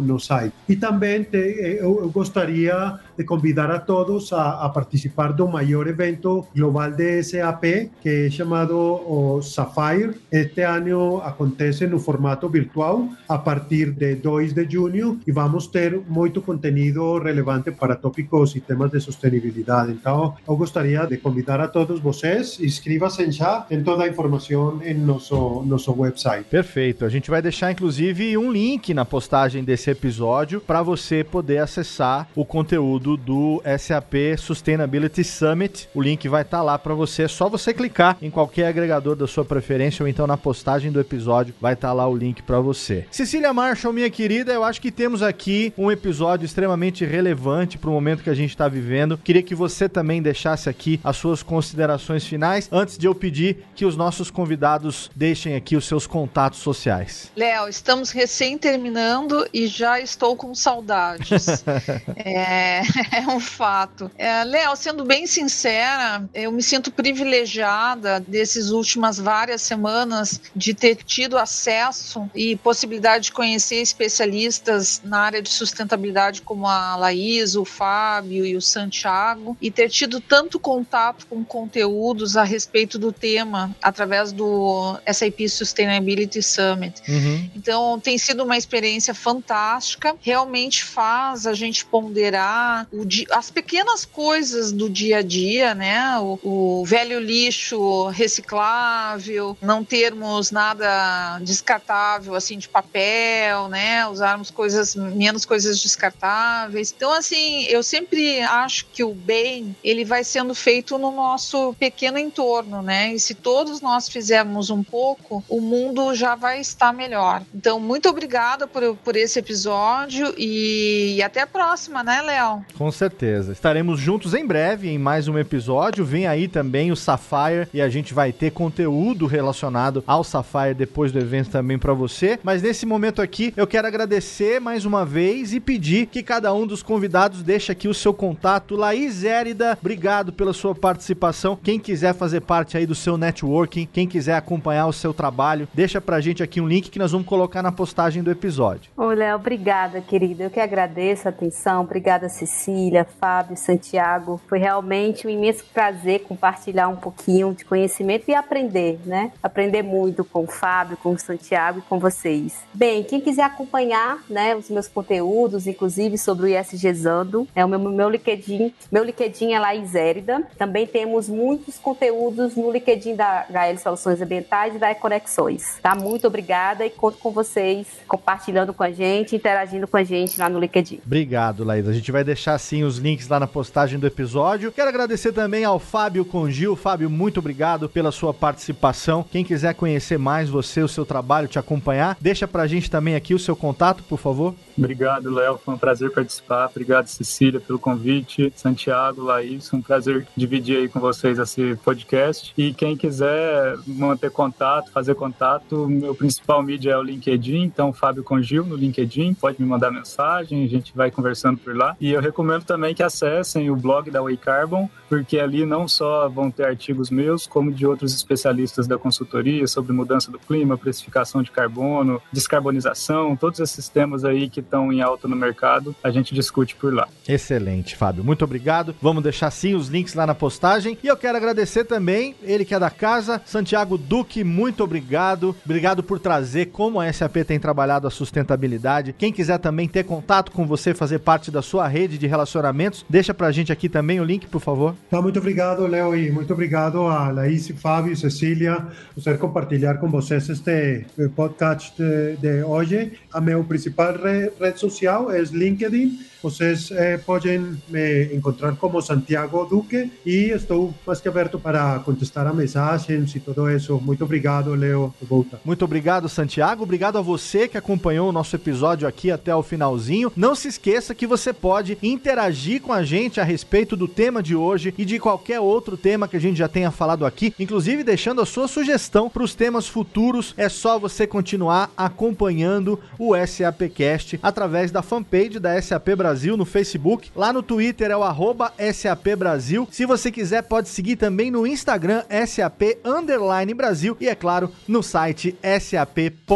no 0.00 0.18
site. 0.18 0.54
E 0.68 0.76
também 0.76 1.24
te, 1.24 1.38
eh, 1.38 1.78
eu, 1.80 2.00
eu 2.02 2.10
gostaria 2.10 2.98
de 3.20 3.26
convidar 3.26 3.70
a 3.70 3.84
todos 3.84 4.32
a, 4.32 4.64
a, 4.64 4.72
participar 4.72 5.36
de 5.36 5.42
un 5.42 5.52
mayor 5.52 5.86
evento 5.88 6.48
global 6.54 6.96
de 6.96 7.22
SAP 7.22 7.64
que 8.02 8.26
es 8.26 8.34
llamado 8.34 8.78
o 8.80 9.42
Sapphire. 9.42 10.14
Este 10.30 10.64
año 10.64 11.20
acontece 11.22 11.84
un 11.84 12.00
formato 12.00 12.48
virtual 12.48 13.10
a 13.28 13.44
partir 13.44 13.94
de 13.94 14.16
2 14.16 14.54
de 14.54 14.66
junio 14.66 15.18
y 15.26 15.32
vamos 15.32 15.68
a 15.68 15.72
tener 15.72 16.00
mucho 16.08 16.42
contenido 16.42 17.18
relevante 17.18 17.72
para 17.72 18.00
tópicos 18.00 18.56
y 18.56 18.60
temas 18.60 18.90
de 18.90 19.00
sostenibilidad. 19.00 19.90
Entonces, 19.90 20.40
eu 20.48 20.56
gostaria 20.56 21.04
de 21.04 21.18
convidar 21.18 21.60
a 21.60 21.68
todos 21.68 22.00
vocês, 22.00 22.58
inscríbanse 22.58 23.30
já, 23.30 23.60
tem 23.68 23.82
toda 23.82 24.04
a 24.04 24.08
informação 24.08 24.80
em 24.82 24.94
nosso, 24.94 25.62
nosso 25.66 25.92
website. 25.92 26.48
Perfeito. 26.48 27.04
A 27.04 27.10
gente 27.10 27.28
vai 27.28 27.42
deixar, 27.42 27.70
inclusive, 27.70 28.38
um 28.38 28.50
link 28.50 28.94
na 28.94 29.04
postagem 29.04 29.62
desse 29.62 29.90
episódio 29.90 30.58
para 30.58 30.82
você 30.82 31.22
poder 31.22 31.58
acessar 31.58 32.26
o 32.34 32.46
conteúdo 32.46 33.09
do 33.16 33.62
SAP 33.78 34.14
Sustainability 34.38 35.24
Summit. 35.24 35.88
O 35.94 36.00
link 36.00 36.28
vai 36.28 36.42
estar 36.42 36.58
tá 36.58 36.62
lá 36.62 36.78
para 36.78 36.94
você. 36.94 37.24
É 37.24 37.28
só 37.28 37.48
você 37.48 37.72
clicar 37.72 38.16
em 38.20 38.30
qualquer 38.30 38.66
agregador 38.66 39.16
da 39.16 39.26
sua 39.26 39.44
preferência 39.44 40.02
ou 40.02 40.08
então 40.08 40.26
na 40.26 40.36
postagem 40.36 40.90
do 40.90 41.00
episódio 41.00 41.54
vai 41.60 41.74
estar 41.74 41.88
tá 41.88 41.94
lá 41.94 42.08
o 42.08 42.16
link 42.16 42.42
para 42.42 42.60
você. 42.60 43.06
Cecília 43.10 43.52
Marshall, 43.52 43.92
minha 43.92 44.10
querida, 44.10 44.52
eu 44.52 44.64
acho 44.64 44.80
que 44.80 44.90
temos 44.90 45.22
aqui 45.22 45.72
um 45.76 45.90
episódio 45.90 46.44
extremamente 46.44 47.04
relevante 47.04 47.78
para 47.78 47.90
o 47.90 47.92
momento 47.92 48.22
que 48.22 48.30
a 48.30 48.34
gente 48.34 48.50
está 48.50 48.68
vivendo. 48.68 49.18
Queria 49.18 49.42
que 49.42 49.54
você 49.54 49.88
também 49.88 50.22
deixasse 50.22 50.68
aqui 50.68 51.00
as 51.02 51.16
suas 51.16 51.42
considerações 51.42 52.26
finais 52.26 52.68
antes 52.72 52.96
de 52.96 53.06
eu 53.06 53.14
pedir 53.14 53.64
que 53.74 53.84
os 53.84 53.96
nossos 53.96 54.30
convidados 54.30 55.10
deixem 55.14 55.54
aqui 55.54 55.76
os 55.76 55.86
seus 55.86 56.06
contatos 56.06 56.60
sociais. 56.60 57.30
Léo, 57.36 57.68
estamos 57.68 58.10
recém 58.10 58.56
terminando 58.58 59.46
e 59.52 59.66
já 59.66 60.00
estou 60.00 60.36
com 60.36 60.54
saudades. 60.54 61.64
é, 62.16 62.82
é 63.12 63.20
um 63.28 63.40
fato. 63.40 64.10
É, 64.16 64.44
Léo, 64.44 64.76
sendo 64.76 65.04
bem 65.04 65.26
sincera, 65.26 66.28
eu 66.34 66.52
me 66.52 66.62
sinto 66.62 66.90
privilegiada 66.90 68.20
desses 68.20 68.70
últimas 68.70 69.18
várias 69.18 69.62
semanas 69.62 70.40
de 70.54 70.74
ter 70.74 70.96
tido 70.96 71.38
acesso 71.38 72.28
e 72.34 72.56
possibilidade 72.56 73.24
de 73.24 73.32
conhecer 73.32 73.76
especialistas 73.76 75.00
na 75.04 75.20
área 75.20 75.42
de 75.42 75.48
sustentabilidade 75.48 76.42
como 76.42 76.66
a 76.66 76.96
Laís, 76.96 77.54
o 77.54 77.64
Fábio 77.64 78.44
e 78.44 78.56
o 78.56 78.60
Santiago 78.60 79.56
e 79.60 79.70
ter 79.70 79.88
tido 79.88 80.20
tanto 80.20 80.58
contato 80.58 81.26
com 81.26 81.44
conteúdos 81.44 82.36
a 82.36 82.44
respeito 82.44 82.98
do 82.98 83.12
tema 83.12 83.74
através 83.82 84.32
do 84.32 84.98
SAP 85.12 85.48
Sustainability 85.48 86.42
Summit. 86.42 87.02
Uhum. 87.08 87.50
Então, 87.54 88.00
tem 88.00 88.18
sido 88.18 88.44
uma 88.44 88.56
experiência 88.56 89.14
fantástica, 89.14 90.14
realmente 90.20 90.84
faz 90.84 91.46
a 91.46 91.54
gente 91.54 91.84
ponderar 91.84 92.79
o, 92.92 93.06
as 93.32 93.50
pequenas 93.50 94.04
coisas 94.04 94.72
do 94.72 94.88
dia 94.88 95.18
a 95.18 95.22
dia, 95.22 95.74
né? 95.74 96.18
O, 96.18 96.38
o, 96.42 96.84
velho 96.84 97.20
lixo 97.20 98.08
reciclável, 98.08 99.56
não 99.60 99.84
termos 99.84 100.50
nada 100.50 101.38
descartável 101.40 102.34
assim 102.34 102.58
de 102.58 102.68
papel, 102.68 103.68
né? 103.68 104.06
Usarmos 104.06 104.50
coisas 104.50 104.94
menos 104.94 105.44
coisas 105.44 105.80
descartáveis. 105.80 106.92
Então 106.96 107.12
assim, 107.12 107.64
eu 107.64 107.82
sempre 107.82 108.40
acho 108.40 108.86
que 108.86 109.04
o 109.04 109.14
bem 109.14 109.74
ele 109.82 110.04
vai 110.04 110.24
sendo 110.24 110.54
feito 110.54 110.98
no 110.98 111.10
nosso 111.10 111.74
pequeno 111.78 112.18
entorno, 112.18 112.82
né? 112.82 113.14
E 113.14 113.20
se 113.20 113.34
todos 113.34 113.80
nós 113.80 114.08
fizermos 114.08 114.70
um 114.70 114.82
pouco, 114.82 115.44
o 115.48 115.60
mundo 115.60 116.14
já 116.14 116.34
vai 116.34 116.60
estar 116.60 116.92
melhor. 116.92 117.42
Então 117.54 117.78
muito 117.80 118.08
obrigada 118.08 118.66
por, 118.66 118.96
por 118.96 119.16
esse 119.16 119.38
episódio 119.38 120.34
e, 120.36 121.16
e 121.16 121.22
até 121.22 121.40
a 121.40 121.46
próxima, 121.46 122.02
né, 122.02 122.22
Léo? 122.22 122.64
Com 122.76 122.90
certeza. 122.90 123.52
Estaremos 123.52 124.00
juntos 124.00 124.34
em 124.34 124.46
breve 124.46 124.88
em 124.88 124.98
mais 124.98 125.28
um 125.28 125.38
episódio. 125.38 126.04
Vem 126.04 126.26
aí 126.26 126.48
também 126.48 126.90
o 126.90 126.96
Sapphire 126.96 127.68
e 127.74 127.82
a 127.82 127.88
gente 127.88 128.14
vai 128.14 128.32
ter 128.32 128.52
conteúdo 128.52 129.26
relacionado 129.26 130.02
ao 130.06 130.24
Sapphire 130.24 130.74
depois 130.74 131.12
do 131.12 131.18
evento 131.18 131.50
também 131.50 131.78
para 131.78 131.92
você. 131.92 132.38
Mas 132.42 132.62
nesse 132.62 132.86
momento 132.86 133.20
aqui, 133.20 133.52
eu 133.56 133.66
quero 133.66 133.86
agradecer 133.86 134.60
mais 134.60 134.84
uma 134.84 135.04
vez 135.04 135.52
e 135.52 135.60
pedir 135.60 136.06
que 136.06 136.22
cada 136.22 136.52
um 136.54 136.66
dos 136.66 136.82
convidados 136.82 137.42
deixe 137.42 137.70
aqui 137.70 137.88
o 137.88 137.94
seu 137.94 138.14
contato. 138.14 138.76
Laís 138.76 139.24
Érida, 139.24 139.76
obrigado 139.78 140.32
pela 140.32 140.52
sua 140.52 140.74
participação. 140.74 141.58
Quem 141.62 141.78
quiser 141.78 142.14
fazer 142.14 142.40
parte 142.40 142.76
aí 142.76 142.86
do 142.86 142.94
seu 142.94 143.18
networking, 143.18 143.88
quem 143.92 144.06
quiser 144.06 144.36
acompanhar 144.36 144.86
o 144.86 144.92
seu 144.92 145.12
trabalho, 145.12 145.68
deixa 145.74 146.00
pra 146.00 146.20
gente 146.20 146.42
aqui 146.42 146.60
um 146.60 146.68
link 146.68 146.90
que 146.90 146.98
nós 146.98 147.12
vamos 147.12 147.26
colocar 147.26 147.62
na 147.62 147.72
postagem 147.72 148.22
do 148.22 148.30
episódio. 148.30 148.90
Ô, 148.96 149.08
Léo, 149.08 149.36
obrigada, 149.36 150.00
querido. 150.00 150.44
Eu 150.44 150.50
que 150.50 150.60
agradeço 150.60 151.28
a 151.28 151.30
atenção. 151.30 151.82
Obrigada, 151.82 152.28
Cecília. 152.28 152.59
Cecília, 152.60 153.06
Fábio, 153.18 153.56
Santiago. 153.56 154.40
Foi 154.46 154.58
realmente 154.58 155.26
um 155.26 155.30
imenso 155.30 155.64
prazer 155.72 156.20
compartilhar 156.20 156.88
um 156.88 156.96
pouquinho 156.96 157.54
de 157.54 157.64
conhecimento 157.64 158.28
e 158.28 158.34
aprender, 158.34 159.00
né? 159.06 159.32
Aprender 159.42 159.82
muito 159.82 160.24
com 160.24 160.44
o 160.44 160.46
Fábio, 160.46 160.96
com 160.98 161.12
o 161.12 161.18
Santiago 161.18 161.78
e 161.78 161.82
com 161.82 161.98
vocês. 161.98 162.58
Bem, 162.74 163.02
quem 163.02 163.20
quiser 163.20 163.44
acompanhar, 163.44 164.18
né, 164.28 164.54
os 164.54 164.68
meus 164.68 164.88
conteúdos, 164.88 165.66
inclusive 165.66 166.18
sobre 166.18 166.46
o 166.46 166.48
ISG 166.48 166.92
Zando, 166.92 167.48
é 167.54 167.64
o 167.64 167.68
meu, 167.68 167.78
meu 167.78 168.10
LinkedIn. 168.10 168.74
Meu 168.92 169.02
LinkedIn 169.02 169.52
é 169.52 169.58
Laís 169.58 169.94
Érida. 169.94 170.42
Também 170.58 170.86
temos 170.86 171.28
muitos 171.28 171.78
conteúdos 171.78 172.56
no 172.56 172.70
LinkedIn 172.70 173.16
da 173.16 173.46
HL 173.48 173.78
Soluções 173.78 174.20
Ambientais 174.20 174.74
e 174.74 174.78
da 174.78 174.90
Econexões. 174.90 175.78
Tá? 175.82 175.94
Muito 175.94 176.26
obrigada 176.26 176.84
e 176.84 176.90
conto 176.90 177.18
com 177.18 177.30
vocês 177.30 177.86
compartilhando 178.06 178.74
com 178.74 178.82
a 178.82 178.90
gente, 178.90 179.34
interagindo 179.34 179.86
com 179.88 179.96
a 179.96 180.04
gente 180.04 180.38
lá 180.38 180.48
no 180.48 180.58
LinkedIn. 180.58 181.00
Obrigado, 181.06 181.64
Laís. 181.64 181.88
A 181.88 181.92
gente 181.92 182.12
vai 182.12 182.22
deixar 182.22 182.49
sim 182.58 182.84
os 182.84 182.98
links 182.98 183.28
lá 183.28 183.40
na 183.40 183.46
postagem 183.46 183.98
do 183.98 184.06
episódio. 184.06 184.72
Quero 184.72 184.88
agradecer 184.88 185.32
também 185.32 185.64
ao 185.64 185.78
Fábio 185.78 186.24
Congil. 186.24 186.76
Fábio, 186.76 187.10
muito 187.10 187.40
obrigado 187.40 187.88
pela 187.88 188.12
sua 188.12 188.32
participação. 188.32 189.24
Quem 189.30 189.44
quiser 189.44 189.74
conhecer 189.74 190.18
mais 190.18 190.48
você, 190.48 190.82
o 190.82 190.88
seu 190.88 191.04
trabalho, 191.04 191.48
te 191.48 191.58
acompanhar, 191.58 192.16
deixa 192.20 192.46
pra 192.46 192.66
gente 192.66 192.90
também 192.90 193.14
aqui 193.14 193.34
o 193.34 193.38
seu 193.38 193.56
contato, 193.56 194.02
por 194.04 194.18
favor. 194.18 194.54
Obrigado, 194.76 195.30
Léo. 195.30 195.58
Foi 195.62 195.74
um 195.74 195.78
prazer 195.78 196.10
participar. 196.10 196.68
Obrigado, 196.70 197.06
Cecília, 197.06 197.60
pelo 197.60 197.78
convite. 197.78 198.52
Santiago, 198.56 199.22
Laís, 199.22 199.72
um 199.72 199.82
prazer 199.82 200.26
dividir 200.36 200.78
aí 200.78 200.88
com 200.88 200.98
vocês 200.98 201.38
esse 201.38 201.76
podcast. 201.84 202.52
E 202.56 202.72
quem 202.72 202.96
quiser 202.96 203.76
manter 203.86 204.30
contato, 204.30 204.90
fazer 204.90 205.14
contato, 205.14 205.86
meu 205.86 206.14
principal 206.14 206.62
mídia 206.62 206.92
é 206.92 206.96
o 206.96 207.02
LinkedIn. 207.02 207.62
Então, 207.62 207.92
Fábio 207.92 208.24
Congil 208.24 208.64
no 208.64 208.74
LinkedIn. 208.74 209.34
Pode 209.34 209.60
me 209.60 209.68
mandar 209.68 209.90
mensagem, 209.90 210.64
a 210.64 210.68
gente 210.68 210.92
vai 210.94 211.10
conversando 211.10 211.58
por 211.58 211.76
lá. 211.76 211.94
E 212.00 212.10
eu 212.10 212.20
recomendo 212.20 212.39
recomendo 212.40 212.64
também 212.64 212.94
que 212.94 213.02
acessem 213.02 213.70
o 213.70 213.76
blog 213.76 214.10
da 214.10 214.22
Way 214.22 214.36
Carbon, 214.38 214.88
porque 215.08 215.38
ali 215.38 215.66
não 215.66 215.86
só 215.86 216.28
vão 216.28 216.50
ter 216.50 216.64
artigos 216.64 217.10
meus, 217.10 217.46
como 217.46 217.70
de 217.70 217.86
outros 217.86 218.14
especialistas 218.14 218.86
da 218.86 218.96
consultoria 218.96 219.66
sobre 219.66 219.92
mudança 219.92 220.30
do 220.30 220.38
clima, 220.38 220.78
precificação 220.78 221.42
de 221.42 221.50
carbono, 221.50 222.20
descarbonização, 222.32 223.36
todos 223.36 223.60
esses 223.60 223.88
temas 223.88 224.24
aí 224.24 224.48
que 224.48 224.60
estão 224.60 224.92
em 224.92 225.02
alta 225.02 225.28
no 225.28 225.36
mercado, 225.36 225.94
a 226.02 226.10
gente 226.10 226.34
discute 226.34 226.74
por 226.74 226.94
lá. 226.94 227.06
Excelente, 227.28 227.94
Fábio. 227.94 228.24
Muito 228.24 228.44
obrigado. 228.44 228.94
Vamos 229.02 229.22
deixar 229.22 229.50
sim 229.50 229.74
os 229.74 229.88
links 229.88 230.14
lá 230.14 230.26
na 230.26 230.34
postagem. 230.34 230.96
E 231.02 231.06
eu 231.06 231.16
quero 231.16 231.36
agradecer 231.36 231.84
também, 231.84 232.34
ele 232.42 232.64
que 232.64 232.74
é 232.74 232.78
da 232.78 232.90
casa, 232.90 233.42
Santiago 233.44 233.98
Duque, 233.98 234.42
muito 234.42 234.82
obrigado. 234.82 235.54
Obrigado 235.64 236.02
por 236.02 236.18
trazer 236.18 236.66
como 236.66 237.00
a 237.00 237.12
SAP 237.12 237.36
tem 237.46 237.58
trabalhado 237.58 238.06
a 238.06 238.10
sustentabilidade. 238.10 239.12
Quem 239.12 239.32
quiser 239.32 239.58
também 239.58 239.88
ter 239.88 240.04
contato 240.04 240.52
com 240.52 240.66
você, 240.66 240.94
fazer 240.94 241.18
parte 241.18 241.50
da 241.50 241.60
sua 241.60 241.86
rede 241.86 242.16
de 242.16 242.29
relacionamentos, 242.30 243.04
deixa 243.08 243.34
pra 243.34 243.52
gente 243.52 243.72
aqui 243.72 243.88
também 243.88 244.20
o 244.20 244.24
link, 244.24 244.46
por 244.46 244.60
favor. 244.60 244.94
Tá, 245.10 245.20
muito 245.20 245.38
obrigado, 245.38 245.86
Leo, 245.86 246.16
e 246.16 246.30
muito 246.30 246.52
obrigado 246.52 247.02
a 247.06 247.30
Laís, 247.30 247.68
Fábio 247.76 248.16
Cecília 248.16 248.86
por 249.14 249.38
compartilhar 249.38 249.98
com 249.98 250.08
vocês 250.08 250.48
este 250.48 250.70
eh, 250.70 251.28
podcast 251.34 251.94
de, 252.00 252.36
de 252.36 252.62
hoje. 252.62 253.12
A 253.32 253.40
minha 253.40 253.62
principal 253.64 254.14
rede 254.58 254.78
social 254.78 255.30
é 255.30 255.40
LinkedIn. 255.42 256.29
Vocês 256.42 256.90
podem 257.26 257.76
me 257.88 258.34
encontrar 258.34 258.74
como 258.76 259.00
Santiago 259.00 259.64
Duque 259.64 260.10
e 260.24 260.50
estou 260.50 260.94
mais 261.06 261.20
que 261.20 261.28
aberto 261.28 261.58
para 261.58 261.98
contestar 262.00 262.46
a 262.46 262.52
mensagens 262.52 263.34
e 263.34 263.40
tudo 263.40 263.70
isso. 263.70 264.00
Muito 264.00 264.24
obrigado, 264.24 264.74
Leo. 264.74 265.14
Volta. 265.22 265.60
Muito 265.64 265.84
obrigado, 265.84 266.28
Santiago. 266.28 266.82
Obrigado 266.82 267.18
a 267.18 267.20
você 267.20 267.68
que 267.68 267.76
acompanhou 267.76 268.28
o 268.28 268.32
nosso 268.32 268.56
episódio 268.56 269.06
aqui 269.06 269.30
até 269.30 269.54
o 269.54 269.62
finalzinho. 269.62 270.32
Não 270.34 270.54
se 270.54 270.68
esqueça 270.68 271.14
que 271.14 271.26
você 271.26 271.52
pode 271.52 271.98
interagir 272.02 272.80
com 272.80 272.92
a 272.92 273.02
gente 273.02 273.40
a 273.40 273.44
respeito 273.44 273.96
do 273.96 274.08
tema 274.08 274.42
de 274.42 274.56
hoje 274.56 274.94
e 274.96 275.04
de 275.04 275.18
qualquer 275.18 275.60
outro 275.60 275.96
tema 275.96 276.26
que 276.26 276.36
a 276.36 276.40
gente 276.40 276.56
já 276.56 276.68
tenha 276.68 276.90
falado 276.90 277.26
aqui, 277.26 277.54
inclusive 277.58 278.02
deixando 278.02 278.40
a 278.40 278.46
sua 278.46 278.66
sugestão 278.66 279.28
para 279.28 279.42
os 279.42 279.54
temas 279.54 279.86
futuros. 279.86 280.54
É 280.56 280.68
só 280.68 280.98
você 280.98 281.26
continuar 281.26 281.90
acompanhando 281.96 282.98
o 283.18 283.34
SAPcast 283.36 284.38
através 284.42 284.90
da 284.90 285.02
fanpage 285.02 285.58
da 285.58 285.80
SAP 285.80 286.08
Brasil 286.30 286.56
no 286.56 286.64
Facebook. 286.64 287.30
Lá 287.34 287.52
no 287.52 287.60
Twitter 287.60 288.08
é 288.12 288.16
o 288.16 288.22
arroba 288.22 288.72
SAP 288.94 289.34
Brasil. 289.36 289.88
Se 289.90 290.06
você 290.06 290.30
quiser, 290.30 290.62
pode 290.62 290.88
seguir 290.88 291.16
também 291.16 291.50
no 291.50 291.66
Instagram 291.66 292.22
SAP 292.46 292.82
Underline 293.04 293.74
Brasil 293.74 294.16
e, 294.20 294.28
é 294.28 294.34
claro, 294.36 294.70
no 294.86 295.02
site 295.02 295.56
sap.com.br. 295.80 296.46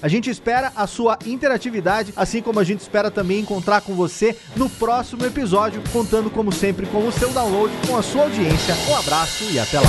A 0.00 0.06
gente 0.06 0.30
espera 0.30 0.72
a 0.76 0.86
sua 0.86 1.18
interatividade, 1.26 2.12
assim 2.14 2.40
como 2.40 2.60
a 2.60 2.64
gente 2.64 2.80
espera 2.80 3.10
também 3.10 3.40
encontrar 3.40 3.80
com 3.80 3.96
você 3.96 4.36
no 4.56 4.70
próximo 4.70 5.26
episódio, 5.26 5.82
contando 5.92 6.30
como 6.30 6.52
sempre 6.52 6.86
com 6.86 7.08
o 7.08 7.10
seu 7.10 7.30
download, 7.32 7.74
com 7.88 7.96
a 7.96 8.02
sua 8.02 8.22
audiência. 8.22 8.76
Um 8.88 8.94
abraço 8.94 9.44
e 9.50 9.58
até 9.58 9.80
lá. 9.80 9.88